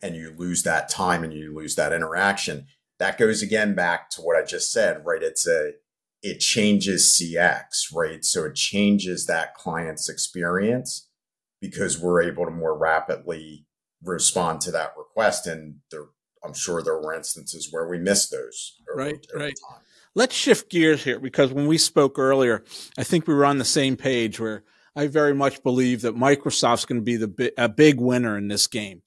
and 0.00 0.16
you 0.16 0.34
lose 0.36 0.62
that 0.62 0.88
time 0.88 1.22
and 1.22 1.32
you 1.32 1.54
lose 1.54 1.74
that 1.76 1.92
interaction. 1.92 2.66
That 2.98 3.18
goes 3.18 3.42
again 3.42 3.74
back 3.74 4.10
to 4.10 4.22
what 4.22 4.36
I 4.36 4.44
just 4.44 4.72
said, 4.72 5.02
right? 5.04 5.22
It's 5.22 5.46
a, 5.46 5.72
it 6.22 6.38
changes 6.38 7.06
CX, 7.06 7.92
right? 7.92 8.24
So 8.24 8.44
it 8.44 8.54
changes 8.54 9.26
that 9.26 9.54
client's 9.54 10.08
experience 10.08 11.08
because 11.60 11.98
we're 11.98 12.22
able 12.22 12.44
to 12.44 12.50
more 12.50 12.76
rapidly 12.76 13.66
respond 14.02 14.60
to 14.62 14.70
that 14.70 14.94
request. 14.96 15.46
And 15.46 15.80
there, 15.90 16.06
I'm 16.44 16.54
sure 16.54 16.82
there 16.82 16.98
were 16.98 17.14
instances 17.14 17.68
where 17.70 17.88
we 17.88 17.98
missed 17.98 18.30
those. 18.30 18.80
Over, 18.90 18.98
right, 18.98 19.26
over 19.34 19.44
right. 19.44 19.54
Time. 19.70 19.80
Let's 20.14 20.34
shift 20.34 20.70
gears 20.70 21.02
here 21.02 21.18
because 21.18 21.52
when 21.52 21.66
we 21.66 21.78
spoke 21.78 22.18
earlier, 22.18 22.64
I 22.98 23.04
think 23.04 23.26
we 23.26 23.34
were 23.34 23.46
on 23.46 23.58
the 23.58 23.64
same 23.64 23.96
page 23.96 24.38
where 24.38 24.64
I 24.94 25.06
very 25.06 25.34
much 25.34 25.62
believe 25.62 26.02
that 26.02 26.14
Microsoft's 26.14 26.84
going 26.84 27.00
to 27.00 27.04
be 27.04 27.16
the 27.16 27.52
a 27.56 27.68
big 27.68 27.98
winner 27.98 28.36
in 28.36 28.48
this 28.48 28.66
game. 28.66 29.02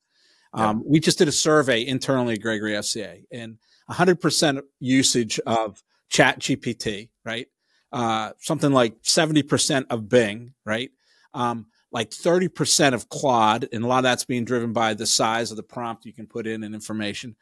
Um, 0.54 0.84
We 0.86 1.00
just 1.00 1.18
did 1.18 1.28
a 1.28 1.34
survey 1.34 1.86
internally 1.86 2.36
at 2.36 2.42
Gregory 2.42 2.72
FCA 2.72 3.26
and 3.32 3.58
100% 3.90 4.62
usage 4.80 5.40
of 5.46 5.84
Chat 6.10 6.40
GPT, 6.40 7.10
right? 7.24 7.48
Uh, 7.92 8.32
something 8.40 8.72
like 8.72 9.02
70% 9.04 9.86
of 9.90 10.10
Bing, 10.10 10.54
right? 10.66 10.92
Um, 11.34 11.68
like 11.96 12.12
30% 12.12 12.94
of 12.94 13.10
Claude, 13.10 13.68
and 13.72 13.84
a 13.84 13.88
lot 13.88 13.98
of 13.98 14.04
that's 14.04 14.26
being 14.26 14.46
driven 14.46 14.72
by 14.72 14.94
the 14.94 15.08
size 15.08 15.50
of 15.50 15.58
the 15.58 15.64
prompt 15.64 16.06
you 16.06 16.14
can 16.14 16.28
put 16.28 16.46
in 16.46 16.64
and 16.64 16.76
information. 16.76 17.36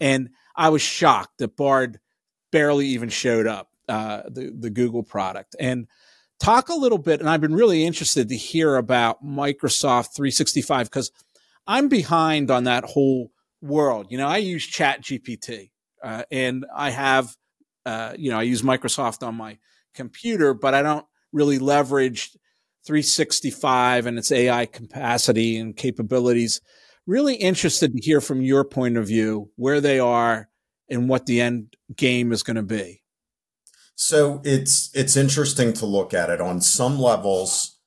And 0.00 0.30
I 0.54 0.68
was 0.68 0.82
shocked 0.82 1.38
that 1.38 1.56
Bard 1.56 1.98
barely 2.52 2.88
even 2.88 3.08
showed 3.08 3.46
up, 3.46 3.70
uh, 3.88 4.22
the, 4.28 4.52
the 4.54 4.70
Google 4.70 5.02
product. 5.02 5.56
And 5.58 5.86
talk 6.38 6.68
a 6.68 6.74
little 6.74 6.98
bit, 6.98 7.20
and 7.20 7.28
I've 7.28 7.40
been 7.40 7.54
really 7.54 7.84
interested 7.84 8.28
to 8.28 8.36
hear 8.36 8.76
about 8.76 9.24
Microsoft 9.24 10.14
365 10.14 10.90
because– 10.90 11.10
I'm 11.70 11.86
behind 11.86 12.50
on 12.50 12.64
that 12.64 12.82
whole 12.82 13.30
world. 13.62 14.08
You 14.10 14.18
know, 14.18 14.26
I 14.26 14.38
use 14.38 14.66
Chat 14.66 15.02
GPT, 15.02 15.70
uh, 16.02 16.24
and 16.32 16.66
I 16.74 16.90
have, 16.90 17.36
uh, 17.86 18.14
you 18.18 18.32
know, 18.32 18.40
I 18.40 18.42
use 18.42 18.62
Microsoft 18.62 19.24
on 19.24 19.36
my 19.36 19.58
computer, 19.94 20.52
but 20.52 20.74
I 20.74 20.82
don't 20.82 21.06
really 21.32 21.60
leverage 21.60 22.36
365 22.86 24.06
and 24.06 24.18
its 24.18 24.32
AI 24.32 24.66
capacity 24.66 25.56
and 25.58 25.76
capabilities. 25.76 26.60
Really 27.06 27.34
interested 27.34 27.92
to 27.92 28.02
hear 28.02 28.20
from 28.20 28.42
your 28.42 28.64
point 28.64 28.96
of 28.96 29.06
view 29.06 29.50
where 29.56 29.80
they 29.80 29.98
are 29.98 30.48
and 30.88 31.08
what 31.08 31.26
the 31.26 31.40
end 31.40 31.76
game 31.96 32.32
is 32.32 32.42
going 32.42 32.56
to 32.56 32.62
be. 32.62 33.02
So 33.94 34.40
it's 34.44 34.90
it's 34.94 35.16
interesting 35.16 35.72
to 35.74 35.86
look 35.86 36.14
at 36.14 36.30
it 36.30 36.40
on 36.40 36.60
some 36.60 36.98
levels. 36.98 37.78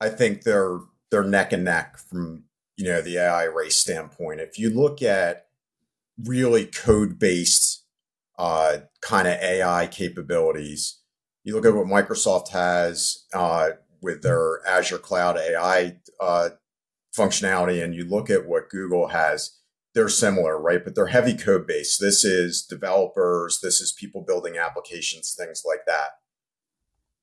I 0.00 0.08
think 0.08 0.42
they're 0.42 0.78
they're 1.10 1.24
neck 1.24 1.52
and 1.52 1.64
neck 1.64 1.98
from 1.98 2.44
you 2.76 2.84
know, 2.84 3.00
the 3.00 3.18
AI 3.18 3.44
race 3.44 3.76
standpoint. 3.76 4.40
If 4.40 4.58
you 4.58 4.70
look 4.70 5.02
at 5.02 5.46
really 6.22 6.66
code 6.66 7.18
based 7.18 7.84
uh, 8.38 8.78
kind 9.00 9.26
of 9.26 9.34
AI 9.40 9.86
capabilities, 9.86 11.00
you 11.42 11.54
look 11.54 11.64
at 11.64 11.74
what 11.74 11.86
Microsoft 11.86 12.50
has 12.50 13.24
uh, 13.32 13.70
with 14.06 14.22
their 14.22 14.64
Azure 14.64 14.98
Cloud 14.98 15.36
AI 15.36 15.96
uh, 16.20 16.50
functionality, 17.14 17.82
and 17.82 17.92
you 17.92 18.04
look 18.04 18.30
at 18.30 18.46
what 18.46 18.70
Google 18.70 19.08
has, 19.08 19.58
they're 19.94 20.08
similar, 20.08 20.56
right? 20.60 20.84
But 20.84 20.94
they're 20.94 21.08
heavy 21.08 21.34
code 21.34 21.66
based. 21.66 22.00
This 22.00 22.24
is 22.24 22.62
developers, 22.62 23.58
this 23.60 23.80
is 23.80 23.92
people 23.92 24.22
building 24.22 24.58
applications, 24.58 25.34
things 25.36 25.64
like 25.66 25.80
that. 25.88 26.10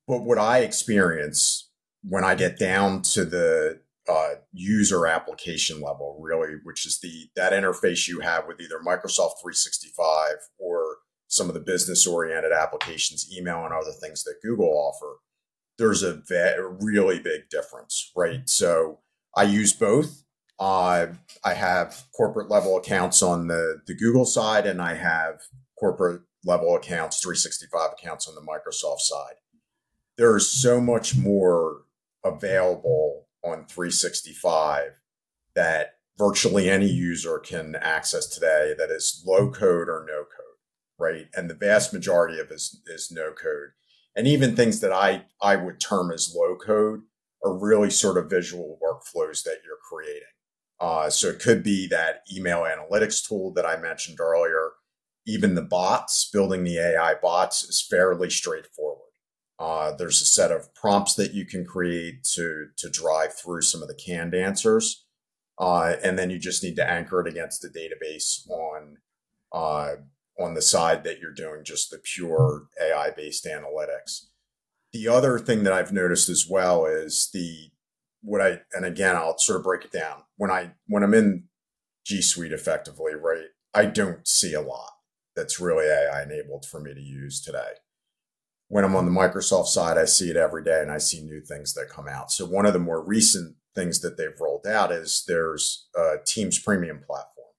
But 0.10 0.26
what 0.26 0.38
I 0.38 0.60
experience 0.60 1.70
when 2.04 2.26
I 2.26 2.36
get 2.36 2.60
down 2.60 3.02
to 3.14 3.24
the 3.24 3.80
uh, 4.10 4.34
user 4.52 5.08
application 5.08 5.80
level, 5.80 6.20
really, 6.20 6.56
which 6.64 6.86
is 6.86 7.00
the 7.00 7.30
that 7.38 7.54
interface 7.54 8.10
you 8.10 8.20
have 8.20 8.46
with 8.46 8.60
either 8.60 8.82
Microsoft 8.86 9.40
365 9.42 10.34
or 10.60 10.98
some 11.30 11.48
of 11.48 11.54
the 11.54 11.62
business 11.62 12.06
oriented 12.06 12.52
applications, 12.52 13.34
email 13.34 13.64
and 13.64 13.74
other 13.74 13.94
things 14.02 14.26
that 14.26 14.42
Google 14.44 14.68
offer, 14.68 15.20
there's 15.78 16.04
a 16.04 16.14
ve- 16.14 16.56
really 16.82 17.20
big 17.20 17.50
difference, 17.50 18.12
right? 18.16 18.48
So 18.48 19.00
I 19.36 19.44
use 19.44 19.74
both. 19.74 20.24
Uh, 20.60 21.08
I 21.44 21.54
have 21.56 22.04
corporate 22.16 22.50
level 22.50 22.78
accounts 22.78 23.22
on 23.22 23.48
the, 23.48 23.82
the 23.88 23.96
Google 23.96 24.26
side, 24.26 24.66
and 24.66 24.82
I 24.82 24.94
have 24.94 25.42
corporate 25.80 26.22
level 26.46 26.76
accounts, 26.76 27.22
365 27.22 27.92
accounts 27.94 28.28
on 28.28 28.36
the 28.36 28.42
Microsoft 28.42 29.00
side. 29.00 29.36
There's 30.18 30.48
so 30.48 30.80
much 30.80 31.16
more 31.16 31.82
available 32.24 33.28
on 33.44 33.66
365 33.66 35.02
that 35.56 35.96
virtually 36.18 36.70
any 36.70 36.88
user 36.88 37.40
can 37.40 37.76
access 37.76 38.28
today 38.28 38.74
that 38.78 38.92
is 38.92 39.24
low 39.26 39.50
code 39.50 39.90
or 39.90 40.06
no 40.08 40.20
code, 40.20 40.58
right? 41.00 41.28
And 41.36 41.50
the 41.50 41.56
vast 41.56 41.94
majority 41.94 42.40
of 42.40 42.52
it 42.52 42.56
is, 42.56 42.82
is 42.88 43.12
no 43.12 43.32
code. 43.32 43.72
And 44.16 44.28
even 44.28 44.56
things 44.56 44.80
that 44.82 44.92
I, 44.92 45.26
I 45.42 45.56
would 45.56 45.80
term 45.80 46.12
as 46.12 46.36
low 46.36 46.56
code 46.56 47.02
are 47.44 47.58
really 47.58 47.90
sort 47.90 48.18
of 48.18 48.30
visual 48.30 48.80
workflows 48.82 49.44
that 49.44 49.60
you're 49.66 49.78
creating. 49.90 50.24
Uh, 50.80 51.10
so 51.10 51.30
it 51.30 51.40
could 51.40 51.64
be 51.64 51.88
that 51.88 52.24
email 52.34 52.62
analytics 52.64 53.28
tool 53.28 53.54
that 53.54 53.66
I 53.66 53.78
mentioned 53.78 54.20
earlier. 54.20 54.72
Even 55.26 55.56
the 55.56 55.62
bots, 55.62 56.30
building 56.32 56.64
the 56.64 56.78
AI 56.78 57.16
bots 57.22 57.64
is 57.64 57.82
fairly 57.82 58.30
straightforward. 58.30 59.00
Uh, 59.60 59.94
there's 59.96 60.22
a 60.22 60.26
set 60.26 60.52
of 60.52 60.74
prompts 60.76 61.14
that 61.14 61.34
you 61.34 61.46
can 61.46 61.66
create 61.66 62.24
to 62.24 62.68
to 62.76 62.90
drive 62.90 63.34
through 63.34 63.62
some 63.62 63.82
of 63.82 63.88
the 63.88 63.96
canned 63.96 64.34
answers, 64.34 65.06
uh, 65.58 65.96
and 66.04 66.20
then 66.20 66.30
you 66.30 66.38
just 66.38 66.64
need 66.64 66.76
to 66.76 66.90
anchor 66.90 67.22
it 67.22 67.28
against 67.28 67.62
the 67.62 67.70
database 67.70 68.50
on 68.50 68.98
uh, 69.54 69.96
on 70.40 70.54
the 70.54 70.62
side 70.62 71.04
that 71.04 71.20
you're 71.20 71.34
doing 71.34 71.64
just 71.64 71.92
the 71.92 71.98
pure 71.98 72.68
AI 72.82 73.12
based 73.12 73.46
analytics. 73.46 74.26
The 74.92 75.08
other 75.08 75.40
thing 75.40 75.64
that 75.64 75.74
I've 75.74 75.92
noticed 75.92 76.30
as 76.30 76.48
well 76.48 76.86
is 76.86 77.30
the 77.34 77.72
what 78.22 78.42
I 78.42 78.62
and 78.74 78.86
again 78.86 79.16
I'll 79.16 79.38
sort 79.38 79.58
of 79.58 79.64
break 79.64 79.86
it 79.86 79.92
down 79.92 80.24
when 80.38 80.50
I 80.52 80.72
when 80.88 81.04
I'm 81.04 81.14
in 81.14 81.46
G 82.06 82.22
Suite 82.22 82.54
effectively, 82.54 83.14
right? 83.14 83.48
I 83.74 83.86
don't 83.86 84.28
see 84.28 84.54
a 84.54 84.62
lot 84.62 84.92
that's 85.36 85.60
really 85.60 85.86
AI 85.86 86.24
enabled 86.24 86.66
for 86.66 86.80
me 86.80 86.94
to 86.94 87.02
use 87.02 87.42
today 87.42 87.74
when 88.74 88.84
I'm 88.84 88.96
on 88.96 89.06
the 89.06 89.12
Microsoft 89.12 89.68
side, 89.68 90.00
I 90.00 90.06
see 90.06 90.32
it 90.32 90.36
every 90.36 90.64
day 90.64 90.82
and 90.82 90.92
I 90.92 90.98
see 90.98 91.22
new 91.22 91.42
things 91.42 91.76
that 91.76 91.90
come 91.90 92.08
out. 92.08 92.32
So 92.32 92.44
one 92.44 92.66
of 92.66 92.74
the 92.74 92.80
more 92.80 93.04
recent 93.04 93.56
things 93.76 94.00
that 94.00 94.18
they've 94.18 94.40
rolled 94.42 94.66
out 94.66 94.92
is 94.92 95.24
there's 95.28 95.90
a 95.96 96.16
Teams 96.26 96.58
Premium 96.58 97.00
platform. 97.06 97.52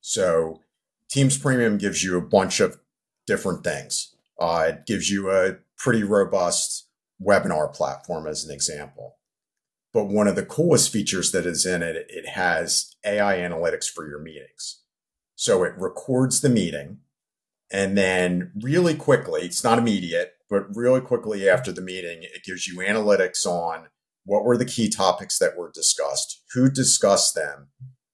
So 0.00 0.62
Teams 1.10 1.38
Premium 1.38 1.78
gives 1.78 2.02
you 2.02 2.16
a 2.16 2.22
bunch 2.22 2.60
of 2.60 2.78
different 3.26 3.64
things. 3.64 4.14
Uh, 4.40 4.66
it 4.68 4.86
gives 4.86 5.10
you 5.10 5.30
a 5.30 5.56
pretty 5.78 6.02
robust 6.02 6.88
webinar 7.22 7.72
platform 7.72 8.26
as 8.26 8.44
an 8.44 8.52
example. 8.52 9.16
But 9.92 10.04
one 10.04 10.28
of 10.28 10.36
the 10.36 10.44
coolest 10.44 10.92
features 10.92 11.32
that 11.32 11.46
is 11.46 11.64
in 11.64 11.82
it, 11.82 12.06
it 12.08 12.28
has 12.28 12.94
AI 13.04 13.36
analytics 13.38 13.88
for 13.88 14.06
your 14.06 14.20
meetings. 14.20 14.82
So 15.36 15.64
it 15.64 15.72
records 15.76 16.40
the 16.40 16.50
meeting 16.50 16.98
and 17.70 17.96
then 17.96 18.52
really 18.60 18.94
quickly, 18.94 19.42
it's 19.42 19.64
not 19.64 19.78
immediate, 19.78 20.34
but 20.48 20.74
really 20.74 21.00
quickly 21.00 21.48
after 21.48 21.72
the 21.72 21.80
meeting, 21.80 22.22
it 22.22 22.44
gives 22.44 22.66
you 22.66 22.78
analytics 22.78 23.44
on 23.44 23.88
what 24.24 24.44
were 24.44 24.56
the 24.56 24.64
key 24.64 24.88
topics 24.88 25.38
that 25.38 25.56
were 25.56 25.70
discussed, 25.72 26.42
who 26.54 26.70
discussed 26.70 27.34
them. 27.34 27.68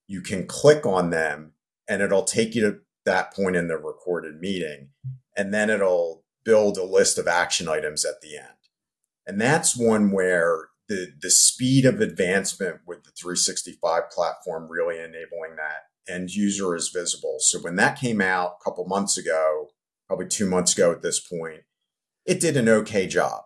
You 0.06 0.22
can 0.22 0.46
click 0.46 0.86
on 0.86 1.10
them 1.10 1.51
and 1.88 2.02
it'll 2.02 2.24
take 2.24 2.54
you 2.54 2.62
to 2.62 2.78
that 3.04 3.34
point 3.34 3.56
in 3.56 3.68
the 3.68 3.76
recorded 3.76 4.40
meeting. 4.40 4.90
And 5.36 5.52
then 5.52 5.70
it'll 5.70 6.24
build 6.44 6.76
a 6.76 6.84
list 6.84 7.18
of 7.18 7.26
action 7.26 7.68
items 7.68 8.04
at 8.04 8.20
the 8.20 8.36
end. 8.36 8.48
And 9.26 9.40
that's 9.40 9.76
one 9.76 10.10
where 10.10 10.68
the, 10.88 11.12
the 11.20 11.30
speed 11.30 11.84
of 11.84 12.00
advancement 12.00 12.80
with 12.86 13.04
the 13.04 13.10
365 13.10 14.10
platform 14.10 14.68
really 14.68 14.98
enabling 14.98 15.56
that 15.56 16.12
end 16.12 16.34
user 16.34 16.74
is 16.74 16.88
visible. 16.88 17.36
So 17.38 17.60
when 17.60 17.76
that 17.76 17.98
came 17.98 18.20
out 18.20 18.56
a 18.60 18.64
couple 18.64 18.84
months 18.86 19.16
ago, 19.16 19.68
probably 20.08 20.26
two 20.26 20.48
months 20.48 20.72
ago 20.74 20.90
at 20.90 21.02
this 21.02 21.20
point, 21.20 21.62
it 22.26 22.40
did 22.40 22.56
an 22.56 22.68
okay 22.68 23.06
job. 23.06 23.42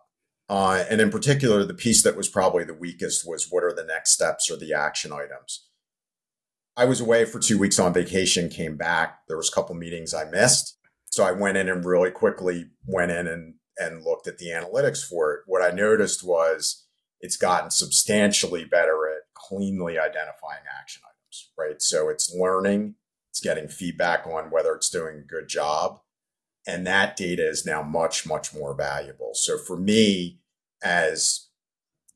Uh, 0.49 0.85
and 0.89 1.01
in 1.01 1.11
particular, 1.11 1.65
the 1.65 1.75
piece 1.75 2.03
that 2.03 2.17
was 2.17 2.29
probably 2.29 2.65
the 2.65 2.75
weakest 2.75 3.29
was 3.29 3.49
what 3.51 3.65
are 3.65 3.75
the 3.75 3.85
next 3.85 4.11
steps 4.11 4.51
or 4.51 4.57
the 4.57 4.73
action 4.73 5.13
items. 5.13 5.67
I 6.77 6.85
was 6.85 7.01
away 7.01 7.25
for 7.25 7.39
two 7.39 7.59
weeks 7.59 7.79
on 7.79 7.95
vacation, 7.95 8.51
came 8.51 8.77
back. 8.77 9.21
There 9.29 9.37
was 9.37 9.49
a 9.49 9.53
couple 9.53 9.75
meetings 9.75 10.13
I 10.13 10.25
missed. 10.25 10.79
So 11.07 11.25
I 11.25 11.33
went 11.33 11.57
in 11.57 11.69
and 11.69 11.85
really 11.85 12.11
quickly 12.11 12.67
went 12.85 13.11
in 13.11 13.27
and, 13.27 13.55
and 13.79 14.05
looked 14.05 14.27
at 14.27 14.37
the 14.37 14.49
analytics 14.49 15.03
for 15.03 15.33
it. 15.33 15.41
What 15.47 15.63
I 15.63 15.75
noticed 15.75 16.23
was 16.23 16.87
it's 17.21 17.39
gotten 17.39 17.71
substantially 17.71 18.65
better 18.65 19.09
at 19.09 19.23
cleanly 19.33 19.99
identifying 19.99 20.65
action 20.79 21.03
items, 21.05 21.51
right? 21.59 21.81
So 21.81 22.11
it's 22.11 22.35
learning, 22.35 22.97
it's 23.31 23.41
getting 23.41 23.69
feedback 23.69 24.27
on 24.27 24.51
whether 24.51 24.75
it's 24.75 24.91
doing 24.91 25.17
a 25.17 25.27
good 25.27 25.49
job. 25.49 26.01
And 26.67 26.87
that 26.87 27.17
data 27.17 27.49
is 27.49 27.65
now 27.65 27.83
much, 27.83 28.27
much 28.27 28.53
more 28.53 28.75
valuable. 28.75 29.31
So 29.35 29.57
for 29.57 29.79
me, 29.79 30.41
as 30.83 31.47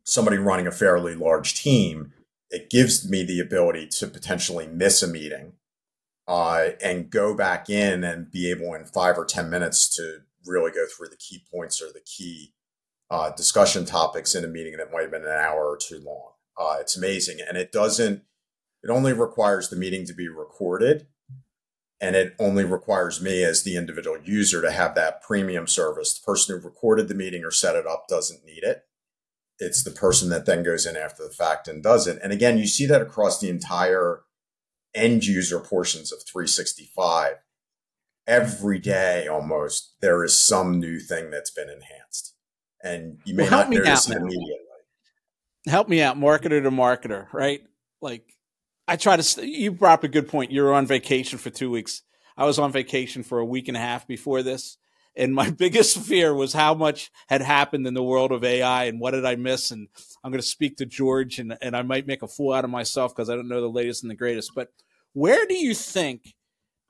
somebody 0.05 0.37
running 0.37 0.66
a 0.66 0.73
fairly 0.73 1.14
large 1.14 1.55
team, 1.55 2.12
it 2.51 2.71
gives 2.71 3.09
me 3.09 3.23
the 3.23 3.41
ability 3.41 3.87
to 3.87 4.07
potentially 4.07 4.67
miss 4.67 5.03
a 5.03 5.09
meeting 5.09 5.53
uh, 6.27 6.71
and 6.83 7.11
go 7.11 7.35
back 7.35 7.71
in 7.71 8.05
and 8.05 8.31
be 8.31 8.51
able 8.51 8.75
in 8.75 8.85
five 8.85 9.17
or 9.17 9.25
10 9.25 9.49
minutes 9.51 9.89
to 9.97 10.19
really 10.47 10.71
go 10.71 10.85
through 10.87 11.09
the 11.09 11.17
key 11.17 11.45
points 11.53 11.81
or 11.81 11.93
the 11.93 12.01
key 12.05 12.55
uh, 13.11 13.31
discussion 13.31 13.85
topics 13.85 14.35
in 14.35 14.45
a 14.45 14.49
meeting 14.49 14.77
that 14.77 14.93
might 14.93 15.03
have 15.03 15.11
been 15.11 15.25
an 15.25 15.29
hour 15.29 15.67
or 15.67 15.77
two 15.77 15.99
long. 15.99 16.33
Uh, 16.59 16.77
it's 16.81 16.97
amazing. 16.97 17.39
And 17.47 17.57
it 17.57 17.73
doesn't, 17.73 18.23
it 18.83 18.91
only 18.91 19.13
requires 19.13 19.69
the 19.69 19.77
meeting 19.77 20.07
to 20.07 20.15
be 20.15 20.29
recorded 20.29 21.07
and 22.01 22.17
it 22.17 22.35
only 22.39 22.65
requires 22.65 23.21
me 23.21 23.45
as 23.45 23.63
the 23.63 23.77
individual 23.77 24.19
user 24.23 24.63
to 24.63 24.71
have 24.71 24.95
that 24.95 25.23
premium 25.23 25.67
service. 25.67 26.19
The 26.19 26.25
person 26.25 26.57
who 26.57 26.67
recorded 26.67 27.09
the 27.09 27.15
meeting 27.15 27.45
or 27.45 27.51
set 27.51 27.77
it 27.77 27.87
up 27.87 28.09
doesn't 28.09 28.45
need 28.45 28.63
it. 28.63 28.85
It's 29.61 29.85
the 29.85 29.90
person 29.90 30.31
that 30.31 30.46
then 30.46 30.62
goes 30.62 30.87
in 30.87 30.96
after 30.96 31.23
the 31.23 31.33
fact 31.33 31.68
and 31.68 31.83
does 31.83 32.07
it. 32.07 32.18
And 32.23 32.33
again, 32.33 32.59
you 32.59 32.66
see 32.66 32.87
that 32.87 33.03
across 33.03 33.38
the 33.38 33.51
entire 33.51 34.23
end 34.94 35.27
user 35.27 35.61
portions 35.61 36.12
of 36.12 36.23
365. 36.27 37.37
Every 38.27 38.79
day 38.79 39.29
almost, 39.29 39.94
there 40.01 40.25
is 40.25 40.38
some 40.38 40.81
new 40.81 40.99
thing 40.99 41.31
that's 41.31 41.51
been 41.51 41.68
enhanced. 41.68 42.35
And 42.83 43.18
you 43.25 43.35
may 43.35 43.44
well, 43.44 43.53
not 43.53 43.70
notice 43.70 44.09
it 44.11 44.16
immediately. 44.16 44.57
Help 45.66 45.88
me 45.88 46.01
out, 46.01 46.16
marketer 46.16 46.62
to 46.62 46.70
marketer, 46.70 47.31
right? 47.33 47.62
Like 48.01 48.25
I 48.88 48.96
try 48.96 49.16
to. 49.16 49.46
You 49.46 49.73
brought 49.73 50.01
up 50.01 50.05
a 50.05 50.09
good 50.09 50.29
point. 50.29 50.51
You 50.51 50.62
were 50.62 50.73
on 50.73 50.87
vacation 50.87 51.38
for 51.38 51.51
two 51.51 51.70
weeks. 51.70 52.03
I 52.37 52.44
was 52.44 52.59
on 52.59 52.73
vacation 52.73 53.23
for 53.23 53.38
a 53.38 53.44
week 53.44 53.68
and 53.68 53.77
a 53.77 53.81
half 53.81 54.07
before 54.07 54.42
this, 54.42 54.79
and 55.16 55.35
my 55.35 55.51
biggest 55.59 55.99
fear 55.99 56.35
was 56.35 56.53
how 56.53 56.75
much 56.75 57.11
had 57.29 57.42
happened 57.42 57.87
in 57.87 57.94
the 57.94 58.03
world 58.03 58.33
of 58.33 58.44
AI 58.44 58.85
and 58.85 59.01
what 59.01 59.12
did 59.12 59.25
I 59.25 59.37
miss. 59.37 59.70
And 59.70 59.88
I'm 60.23 60.31
going 60.31 60.40
to 60.40 60.46
speak 60.46 60.77
to 60.77 60.87
George, 60.87 61.38
and 61.38 61.57
and 61.61 61.77
I 61.77 61.83
might 61.83 62.07
make 62.07 62.23
a 62.23 62.29
fool 62.29 62.53
out 62.53 62.64
of 62.64 62.70
myself 62.70 63.14
because 63.14 63.31
I 63.31 63.37
don't 63.37 63.49
know 63.49 63.61
the 63.61 63.68
latest 63.68 64.03
and 64.03 64.11
the 64.11 64.16
greatest. 64.16 64.53
But 64.55 64.68
where 65.12 65.46
do 65.46 65.55
you 65.55 65.75
think 65.75 66.35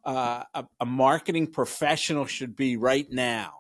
uh, 0.05 0.45
a, 0.55 0.65
a 0.81 0.87
marketing 0.87 1.49
professional 1.49 2.27
should 2.27 2.57
be 2.57 2.77
right 2.77 3.11
now? 3.11 3.55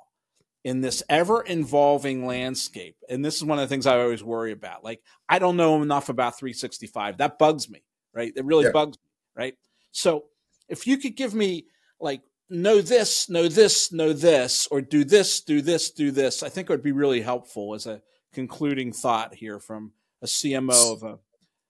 in 0.62 0.82
this 0.82 1.02
ever 1.08 1.42
evolving 1.48 2.26
landscape. 2.26 2.94
And 3.08 3.24
this 3.24 3.36
is 3.36 3.42
one 3.42 3.58
of 3.58 3.66
the 3.66 3.72
things 3.72 3.86
I 3.86 3.98
always 3.98 4.22
worry 4.22 4.52
about. 4.52 4.84
Like, 4.84 5.00
I 5.26 5.38
don't 5.38 5.56
know 5.56 5.80
enough 5.80 6.10
about 6.10 6.38
365. 6.38 7.16
That 7.16 7.38
bugs 7.38 7.70
me 7.70 7.82
right? 8.12 8.32
It 8.34 8.44
really 8.44 8.64
yeah. 8.64 8.72
bugs 8.72 8.96
me, 8.96 9.42
right? 9.42 9.54
So 9.92 10.24
if 10.68 10.86
you 10.86 10.98
could 10.98 11.16
give 11.16 11.34
me 11.34 11.66
like 12.00 12.22
know 12.50 12.80
this, 12.80 13.28
know 13.30 13.48
this, 13.48 13.92
know 13.92 14.12
this, 14.12 14.66
or 14.70 14.80
do 14.80 15.04
this, 15.04 15.40
do 15.40 15.62
this, 15.62 15.90
do 15.90 16.10
this, 16.10 16.42
I 16.42 16.48
think 16.48 16.68
it 16.68 16.72
would 16.72 16.82
be 16.82 16.92
really 16.92 17.22
helpful 17.22 17.74
as 17.74 17.86
a 17.86 18.02
concluding 18.32 18.92
thought 18.92 19.34
here 19.34 19.58
from 19.58 19.92
a 20.22 20.26
CMO 20.26 20.92
of 20.92 21.02
a 21.02 21.18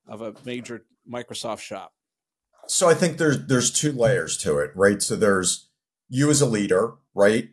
of 0.09 0.23
a 0.23 0.35
major 0.45 0.85
Microsoft 1.11 1.61
shop. 1.61 1.93
So 2.66 2.88
I 2.88 2.95
think 2.95 3.19
there's 3.19 3.47
there's 3.47 3.71
two 3.71 3.93
layers 3.93 4.37
to 4.38 4.59
it, 4.59 4.71
right? 4.75 5.01
So 5.03 5.16
there's 5.16 5.69
you 6.09 6.31
as 6.31 6.40
a 6.40 6.47
leader, 6.47 6.95
right? 7.14 7.51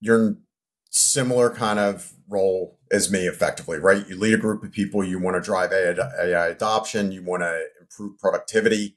You're 0.00 0.28
in 0.28 0.42
similar 0.90 1.50
kind 1.50 1.78
of 1.78 2.12
role 2.28 2.78
as 2.90 3.10
me 3.10 3.26
effectively, 3.26 3.78
right? 3.78 4.08
You 4.08 4.16
lead 4.16 4.34
a 4.34 4.38
group 4.38 4.64
of 4.64 4.72
people, 4.72 5.04
you 5.04 5.20
want 5.20 5.36
to 5.36 5.40
drive 5.40 5.72
AI 5.72 6.48
adoption, 6.48 7.12
you 7.12 7.22
want 7.22 7.42
to 7.42 7.66
improve 7.80 8.18
productivity, 8.18 8.96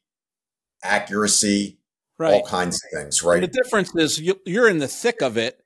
accuracy, 0.83 1.79
right. 2.23 2.33
all 2.33 2.47
kinds 2.47 2.83
of 2.83 2.99
things, 2.99 3.23
right? 3.23 3.41
The 3.41 3.47
difference 3.47 3.95
is 3.95 4.19
you, 4.19 4.35
are 4.57 4.67
in 4.67 4.79
the 4.79 4.87
thick 4.87 5.21
of 5.21 5.37
it. 5.37 5.59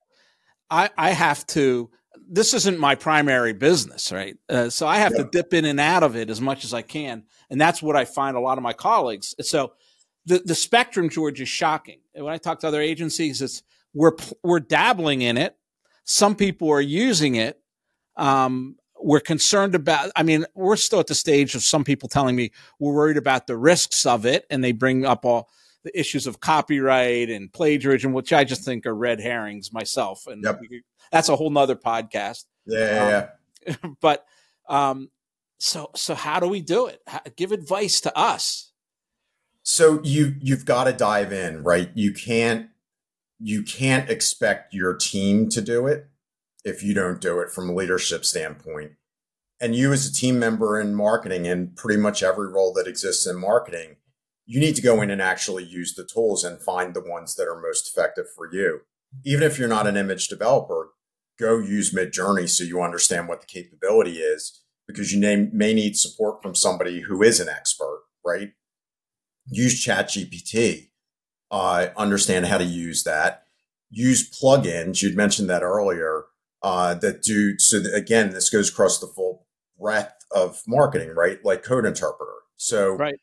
I, 0.70 0.90
I 0.98 1.12
have 1.12 1.46
to, 1.48 1.90
this 2.30 2.54
isn't 2.54 2.80
my 2.80 2.96
primary 2.96 3.54
business, 3.54 4.12
right? 4.12 4.36
Uh, 4.50 4.70
so 4.70 4.86
I 4.86 4.98
have 4.98 5.16
to 5.16 5.24
dip 5.32 5.54
in 5.54 5.66
and 5.66 5.80
out 5.80 6.04
of 6.04 6.16
it 6.16 6.30
as 6.30 6.42
much 6.42 6.66
as 6.66 6.74
I 6.74 6.82
can. 6.82 7.24
And 7.50 7.60
that's 7.60 7.82
what 7.82 7.96
I 7.96 8.06
find 8.06 8.36
a 8.36 8.42
lot 8.42 8.58
of 8.58 8.64
my 8.64 8.74
colleagues. 8.74 9.34
So 9.42 9.74
the, 10.26 10.40
the 10.40 10.56
spectrum, 10.56 11.10
George, 11.10 11.40
is 11.40 11.48
shocking. 11.48 12.00
when 12.14 12.34
I 12.34 12.38
talk 12.38 12.60
to 12.60 12.68
other 12.68 12.82
agencies, 12.82 13.42
it's 13.42 13.64
we're 13.94 14.12
we're 14.44 14.60
dabbling 14.60 15.22
in 15.22 15.38
it. 15.38 15.56
Some 16.04 16.36
people 16.36 16.70
are 16.70 16.82
using 16.82 17.36
it. 17.36 17.60
Um, 18.18 18.76
we're 19.00 19.22
concerned 19.22 19.74
about. 19.74 20.12
I 20.16 20.24
mean, 20.24 20.46
we're 20.54 20.76
still 20.76 21.00
at 21.00 21.08
the 21.08 21.16
stage 21.16 21.56
of 21.56 21.64
some 21.64 21.84
people 21.84 22.10
telling 22.10 22.36
me 22.36 22.52
we're 22.78 22.94
worried 22.94 23.18
about 23.18 23.48
the 23.48 23.58
risks 23.58 24.06
of 24.06 24.26
it, 24.26 24.46
and 24.50 24.64
they 24.64 24.74
bring 24.74 25.06
up 25.06 25.26
all 25.26 25.50
the 25.88 26.00
issues 26.00 26.28
of 26.28 26.40
copyright 26.40 27.30
and 27.30 27.52
plagiarism, 27.52 28.14
which 28.14 28.34
I 28.34 28.44
just 28.44 28.64
think 28.64 28.86
are 28.86 28.96
red 28.96 29.20
herrings 29.20 29.74
myself. 29.74 30.28
And 30.28 30.44
yep. 30.44 30.60
that's 31.12 31.30
a 31.30 31.36
whole 31.36 31.50
nother 31.50 31.76
podcast. 31.76 32.46
Yeah, 32.66 33.30
yeah, 33.66 33.76
um, 33.84 33.98
but 34.02 34.26
um, 34.68 35.10
so 35.60 35.90
so 35.96 36.14
how 36.16 36.40
do 36.40 36.48
we 36.48 36.62
do 36.62 36.88
it? 36.88 37.02
How, 37.08 37.22
give 37.36 37.52
advice 37.52 38.02
to 38.02 38.18
us. 38.18 38.72
So 39.64 40.02
you 40.04 40.36
you've 40.40 40.66
got 40.66 40.86
to 40.86 40.94
dive 40.94 41.32
in, 41.32 41.64
right? 41.64 41.90
You 41.94 42.12
can't 42.12 42.70
you 43.40 43.64
can't 43.64 44.10
expect 44.10 44.74
your 44.74 44.94
team 44.96 45.50
to 45.50 45.62
do 45.62 45.88
it 45.88 46.08
if 46.66 46.84
you 46.84 46.94
don't 46.94 47.22
do 47.22 47.40
it 47.40 47.52
from 47.52 47.70
a 47.70 47.74
leadership 47.74 48.26
standpoint. 48.26 48.92
And 49.60 49.76
you 49.76 49.94
as 49.94 50.06
a 50.06 50.14
team 50.14 50.38
member 50.38 50.80
in 50.80 50.94
marketing 50.94 51.48
and 51.48 51.76
pretty 51.76 52.00
much 52.00 52.22
every 52.22 52.48
role 52.50 52.74
that 52.74 52.88
exists 52.88 53.26
in 53.26 53.40
marketing, 53.40 53.96
you 54.48 54.62
need 54.62 54.76
to 54.78 54.82
go 54.82 55.02
in 55.02 55.12
and 55.12 55.22
actually 55.22 55.66
use 55.66 55.94
the 55.94 56.06
tools 56.06 56.44
and 56.44 56.62
find 56.62 56.94
the 56.94 57.02
ones 57.02 57.36
that 57.36 57.48
are 57.48 57.62
most 57.62 57.90
effective 57.90 58.26
for 58.34 58.52
you. 58.52 58.80
Even 59.26 59.44
if 59.44 59.60
you're 59.60 59.68
not 59.68 59.88
an 59.88 59.98
image 59.98 60.30
developer, 60.30 60.90
go 61.38 61.60
use 61.60 61.94
Midjourney 61.94 62.48
so 62.50 62.64
you 62.64 62.82
understand 62.82 63.28
what 63.28 63.42
the 63.42 63.48
capability 63.48 64.20
is 64.20 64.64
because 64.88 65.12
you 65.12 65.20
may, 65.20 65.36
may 65.52 65.74
need 65.74 65.98
support 65.98 66.42
from 66.42 66.56
somebody 66.56 67.02
who 67.02 67.22
is 67.22 67.42
an 67.42 67.50
expert, 67.50 68.04
right? 68.26 68.54
Use 69.50 69.86
ChatGPT, 69.86 70.88
uh, 71.52 71.88
understand 71.98 72.46
how 72.46 72.58
to 72.58 72.64
use 72.64 73.04
that. 73.04 73.44
Use 73.90 74.30
plugins. 74.30 75.02
You'd 75.02 75.18
mentioned 75.18 75.50
that 75.50 75.62
earlier 75.62 76.26
uh, 76.64 76.94
that 76.96 77.22
do 77.22 77.60
so. 77.60 77.80
That, 77.80 77.94
again, 77.94 78.32
this 78.32 78.50
goes 78.50 78.70
across 78.70 79.00
the 79.00 79.08
full 79.08 79.46
breadth 79.80 80.26
of 80.32 80.62
marketing, 80.68 81.10
right? 81.10 81.44
Like 81.44 81.64
Code 81.64 81.86
Interpreter. 81.86 82.34
So, 82.56 82.96
right. 82.96 83.16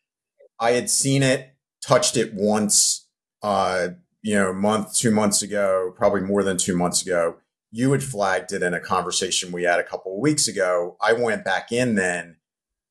I 0.65 0.73
had 0.73 0.89
seen 0.89 1.23
it, 1.23 1.55
touched 1.87 2.17
it 2.17 2.33
once, 2.33 3.07
uh, 3.43 3.89
you 4.23 4.35
know, 4.35 4.49
a 4.49 4.55
month, 4.55 4.95
two 4.95 5.11
months 5.11 5.43
ago, 5.43 5.93
probably 5.95 6.23
more 6.23 6.43
than 6.43 6.57
two 6.57 6.75
months 6.75 7.03
ago. 7.03 7.37
You 7.71 7.93
had 7.93 8.03
flagged 8.03 8.51
it 8.51 8.63
in 8.63 8.73
a 8.73 8.81
conversation 8.81 9.53
we 9.53 9.65
had 9.65 9.79
a 9.79 9.85
couple 9.85 10.15
of 10.15 10.21
weeks 10.21 10.49
ago. 10.49 10.97
I 11.03 11.13
went 11.13 11.45
back 11.45 11.71
in 11.71 11.97
then 11.97 12.37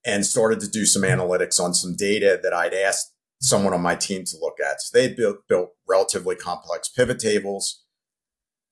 and 0.05 0.23
started 0.23 0.59
to 0.59 0.69
do 0.69 0.85
some 0.85 1.01
analytics 1.01 1.59
on 1.59 1.73
some 1.73 1.95
data 1.95 2.39
that 2.43 2.53
I'd 2.53 2.75
asked 2.75 3.11
someone 3.41 3.73
on 3.73 3.81
my 3.81 3.95
team 3.95 4.23
to 4.25 4.37
look 4.39 4.59
at. 4.59 4.79
So 4.79 4.95
they 4.95 5.11
built, 5.11 5.47
built 5.47 5.71
relatively 5.89 6.35
complex 6.35 6.89
pivot 6.89 7.17
tables. 7.17 7.83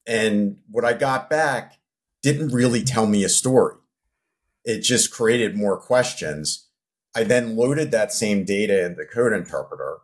And 0.06 0.58
what 0.70 0.86
I 0.86 0.94
got 0.94 1.28
back 1.28 1.80
didn't 2.22 2.50
really 2.50 2.84
tell 2.84 3.08
me 3.08 3.24
a 3.24 3.30
story. 3.30 3.78
It 4.64 4.82
just 4.82 5.12
created 5.12 5.58
more 5.58 5.80
questions. 5.80 6.68
I 7.16 7.24
then 7.24 7.56
loaded 7.56 7.92
that 7.92 8.14
same 8.14 8.46
data 8.46 8.86
in 8.86 8.96
the 8.96 9.06
Code 9.06 9.34
Interpreter 9.34 10.00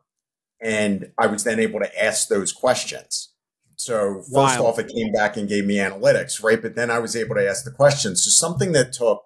and 0.61 1.11
I 1.17 1.27
was 1.27 1.43
then 1.43 1.59
able 1.59 1.79
to 1.79 2.03
ask 2.03 2.27
those 2.27 2.51
questions. 2.51 3.33
So 3.75 4.21
first 4.33 4.59
off, 4.59 4.79
it 4.79 4.91
came 4.93 5.11
back 5.11 5.37
and 5.37 5.47
gave 5.47 5.65
me 5.65 5.75
analytics, 5.75 6.43
right? 6.43 6.61
But 6.61 6.75
then 6.75 6.89
I 6.89 6.97
was 6.99 7.15
able 7.15 7.35
to 7.35 7.47
ask 7.47 7.63
the 7.63 7.71
questions. 7.71 8.23
So 8.23 8.31
something 8.31 8.71
that 8.71 8.91
took 8.91 9.23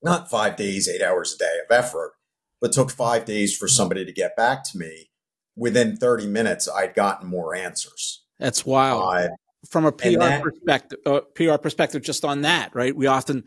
not 0.00 0.30
five 0.30 0.56
days, 0.56 0.88
eight 0.88 1.02
hours 1.02 1.34
a 1.34 1.38
day 1.38 1.58
of 1.64 1.76
effort, 1.76 2.12
but 2.60 2.72
took 2.72 2.90
five 2.90 3.24
days 3.24 3.56
for 3.56 3.66
somebody 3.66 4.04
to 4.04 4.12
get 4.12 4.36
back 4.36 4.62
to 4.70 4.78
me. 4.78 5.10
Within 5.56 5.96
30 5.96 6.28
minutes, 6.28 6.68
I'd 6.68 6.94
gotten 6.94 7.28
more 7.28 7.52
answers. 7.52 8.22
That's 8.38 8.64
wild. 8.64 9.02
Uh, 9.02 9.28
From 9.68 9.86
a 9.86 9.92
PR 9.92 10.18
that, 10.18 10.42
perspective, 10.42 10.98
uh, 11.04 11.20
PR 11.34 11.56
perspective, 11.56 12.02
just 12.02 12.24
on 12.24 12.42
that, 12.42 12.72
right? 12.76 12.94
We 12.94 13.08
often 13.08 13.42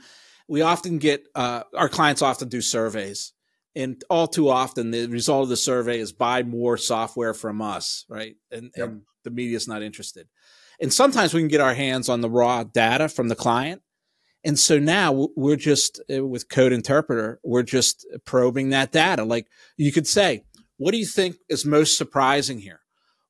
we 0.52 0.62
often 0.62 0.98
get 0.98 1.26
uh, 1.34 1.64
our 1.78 1.88
clients 1.88 2.22
often 2.22 2.50
do 2.50 2.60
surveys 2.60 3.32
and 3.74 4.04
all 4.10 4.28
too 4.28 4.50
often 4.50 4.92
the 4.92 5.08
result 5.08 5.44
of 5.44 5.50
the 5.50 5.56
survey 5.56 5.98
is 5.98 6.12
buy 6.12 6.44
more 6.44 6.76
software 6.76 7.34
from 7.34 7.62
us 7.62 8.06
right? 8.10 8.36
And, 8.52 8.70
yep. 8.76 8.90
and 8.90 9.02
the 9.24 9.32
media 9.32 9.56
is 9.56 9.68
not 9.68 9.82
interested. 9.82 10.28
And 10.82 10.92
sometimes 10.92 11.34
we 11.34 11.40
can 11.40 11.48
get 11.48 11.62
our 11.62 11.74
hands 11.74 12.10
on 12.10 12.20
the 12.20 12.30
raw 12.30 12.64
data 12.66 13.08
from 13.08 13.30
the 13.30 13.36
client. 13.36 13.82
And 14.44 14.60
so 14.60 14.78
now 14.78 15.30
we're 15.38 15.56
just 15.56 16.02
uh, 16.14 16.26
with 16.26 16.50
code 16.50 16.74
interpreter 16.74 17.40
we're 17.46 17.64
just 17.64 18.06
probing 18.26 18.72
that 18.72 18.92
data. 18.92 19.24
Like 19.24 19.48
you 19.78 19.94
could 19.94 20.08
say 20.08 20.44
what 20.76 20.92
do 20.92 20.98
you 20.98 21.06
think 21.06 21.38
is 21.48 21.66
most 21.66 21.98
surprising 21.98 22.60
here? 22.60 22.82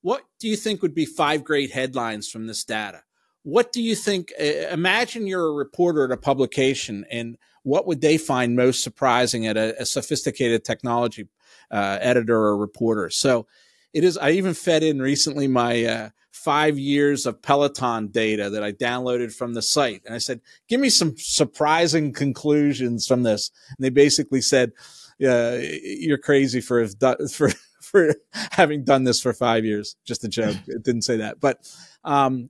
What 0.02 0.24
do 0.40 0.48
you 0.48 0.56
think 0.56 0.82
would 0.82 0.96
be 0.96 1.06
five 1.06 1.44
great 1.44 1.72
headlines 1.72 2.28
from 2.28 2.48
this 2.48 2.64
data 2.64 3.04
what 3.44 3.72
do 3.72 3.82
you 3.82 3.96
think? 3.96 4.32
Uh, 4.40 4.70
imagine 4.72 5.28
you're 5.28 5.48
a 5.48 5.54
reporter 5.54 6.06
at 6.06 6.12
a 6.12 6.18
publication, 6.18 7.06
and 7.12 7.38
what 7.64 7.88
would 7.88 8.02
they 8.02 8.18
find 8.18 8.56
most 8.56 8.84
surprising 8.84 9.48
at 9.48 9.58
a, 9.58 9.82
a 9.82 9.86
sophisticated 9.86 10.64
technology 10.64 11.28
uh, 11.72 11.98
editor 12.02 12.36
or 12.36 12.58
reporter? 12.58 13.10
So 13.10 13.48
it 13.94 14.04
is. 14.04 14.18
I 14.18 14.32
even 14.32 14.54
fed 14.54 14.84
in 14.84 15.02
recently 15.02 15.48
my 15.48 15.84
uh, 15.86 16.10
five 16.32 16.78
years 16.78 17.26
of 17.26 17.42
Peloton 17.42 18.08
data 18.08 18.50
that 18.50 18.64
I 18.64 18.72
downloaded 18.72 19.34
from 19.34 19.54
the 19.54 19.62
site, 19.62 20.02
and 20.06 20.14
I 20.14 20.20
said, 20.20 20.42
"Give 20.68 20.80
me 20.80 20.90
some 20.90 21.16
surprising 21.18 22.14
conclusions 22.14 23.08
from 23.08 23.24
this." 23.24 23.52
And 23.70 23.84
they 23.84 23.90
basically 23.90 24.42
said, 24.42 24.72
"You're 25.20 26.18
crazy 26.18 26.62
for 26.62 26.88
for." 27.30 27.50
for 27.82 28.16
having 28.52 28.86
done 28.86 29.04
this 29.04 29.22
for 29.22 29.34
five 29.34 29.66
years. 29.66 29.98
Just 30.06 30.24
a 30.24 30.30
joke. 30.30 30.56
It 30.68 30.82
didn't 30.82 31.02
say 31.02 31.18
that, 31.18 31.42
but 31.42 31.70
um, 32.06 32.50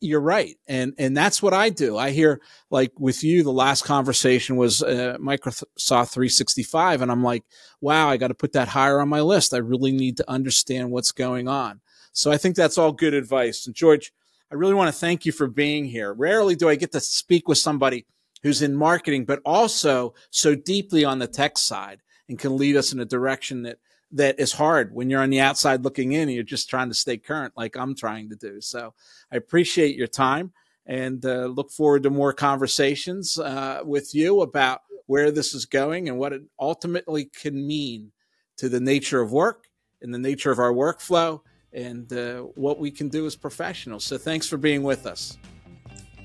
you're 0.00 0.20
right 0.20 0.56
and 0.68 0.94
and 0.98 1.16
that's 1.16 1.42
what 1.42 1.52
i 1.52 1.68
do. 1.68 1.96
I 1.96 2.10
hear 2.10 2.40
like 2.70 2.92
with 2.98 3.24
you 3.24 3.42
the 3.42 3.52
last 3.52 3.84
conversation 3.84 4.56
was 4.56 4.82
uh, 4.82 5.16
microsoft 5.20 6.12
365 6.12 7.02
and 7.02 7.10
i'm 7.10 7.22
like 7.22 7.44
wow 7.80 8.08
i 8.08 8.16
got 8.16 8.28
to 8.28 8.34
put 8.34 8.52
that 8.52 8.68
higher 8.68 9.00
on 9.00 9.08
my 9.08 9.20
list. 9.20 9.54
I 9.54 9.58
really 9.58 9.92
need 9.92 10.16
to 10.18 10.30
understand 10.30 10.90
what's 10.90 11.12
going 11.12 11.48
on. 11.48 11.80
So 12.12 12.30
i 12.30 12.36
think 12.36 12.56
that's 12.56 12.78
all 12.78 12.92
good 12.92 13.14
advice. 13.14 13.66
And 13.66 13.74
george 13.74 14.12
i 14.50 14.54
really 14.54 14.74
want 14.74 14.92
to 14.92 14.98
thank 14.98 15.26
you 15.26 15.32
for 15.32 15.46
being 15.48 15.84
here. 15.84 16.12
Rarely 16.12 16.54
do 16.54 16.68
i 16.68 16.76
get 16.76 16.92
to 16.92 17.00
speak 17.00 17.48
with 17.48 17.58
somebody 17.58 18.06
who's 18.42 18.62
in 18.62 18.74
marketing 18.74 19.24
but 19.24 19.40
also 19.44 20.14
so 20.30 20.54
deeply 20.54 21.04
on 21.04 21.18
the 21.18 21.26
tech 21.26 21.58
side 21.58 22.00
and 22.32 22.38
can 22.38 22.56
lead 22.56 22.76
us 22.76 22.94
in 22.94 23.00
a 23.00 23.04
direction 23.04 23.64
that 23.64 23.78
that 24.10 24.40
is 24.40 24.52
hard 24.52 24.94
when 24.94 25.10
you're 25.10 25.20
on 25.20 25.28
the 25.28 25.40
outside 25.40 25.84
looking 25.84 26.12
in 26.12 26.22
and 26.22 26.32
you're 26.32 26.42
just 26.42 26.70
trying 26.70 26.88
to 26.88 26.94
stay 26.94 27.18
current 27.18 27.52
like 27.58 27.76
I'm 27.76 27.94
trying 27.94 28.30
to 28.30 28.36
do. 28.36 28.58
So 28.62 28.94
I 29.30 29.36
appreciate 29.36 29.96
your 29.96 30.06
time 30.06 30.52
and 30.86 31.24
uh, 31.26 31.44
look 31.44 31.70
forward 31.70 32.04
to 32.04 32.10
more 32.10 32.32
conversations 32.32 33.38
uh, 33.38 33.80
with 33.84 34.14
you 34.14 34.40
about 34.40 34.80
where 35.06 35.30
this 35.30 35.52
is 35.52 35.66
going 35.66 36.08
and 36.08 36.18
what 36.18 36.32
it 36.32 36.42
ultimately 36.58 37.26
can 37.26 37.66
mean 37.66 38.12
to 38.56 38.70
the 38.70 38.80
nature 38.80 39.20
of 39.20 39.30
work 39.30 39.66
and 40.00 40.14
the 40.14 40.18
nature 40.18 40.50
of 40.50 40.58
our 40.58 40.72
workflow 40.72 41.40
and 41.74 42.10
uh, 42.14 42.40
what 42.54 42.78
we 42.78 42.90
can 42.90 43.10
do 43.10 43.26
as 43.26 43.36
professionals. 43.36 44.04
So 44.04 44.16
thanks 44.16 44.48
for 44.48 44.56
being 44.56 44.82
with 44.82 45.06
us. 45.06 45.36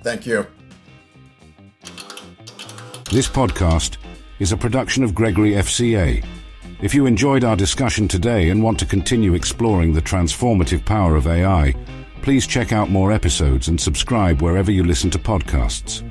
Thank 0.04 0.26
you. 0.26 0.48
This 3.12 3.28
podcast 3.28 3.98
is 4.40 4.52
a 4.52 4.58
production 4.58 5.04
of 5.04 5.16
Gregory 5.16 5.52
FCA. 5.52 6.26
If 6.82 6.94
you 6.94 7.06
enjoyed 7.06 7.44
our 7.44 7.56
discussion 7.56 8.08
today 8.08 8.50
and 8.50 8.62
want 8.62 8.78
to 8.80 8.86
continue 8.86 9.34
exploring 9.34 9.94
the 9.94 10.02
transformative 10.02 10.86
power 10.86 11.16
of 11.16 11.28
AI, 11.28 11.74
please 12.22 12.46
check 12.46 12.72
out 12.72 12.90
more 12.90 13.12
episodes 13.12 13.68
and 13.68 13.80
subscribe 13.80 14.42
wherever 14.42 14.72
you 14.72 14.84
listen 14.84 15.10
to 15.12 15.20
podcasts. 15.20 16.04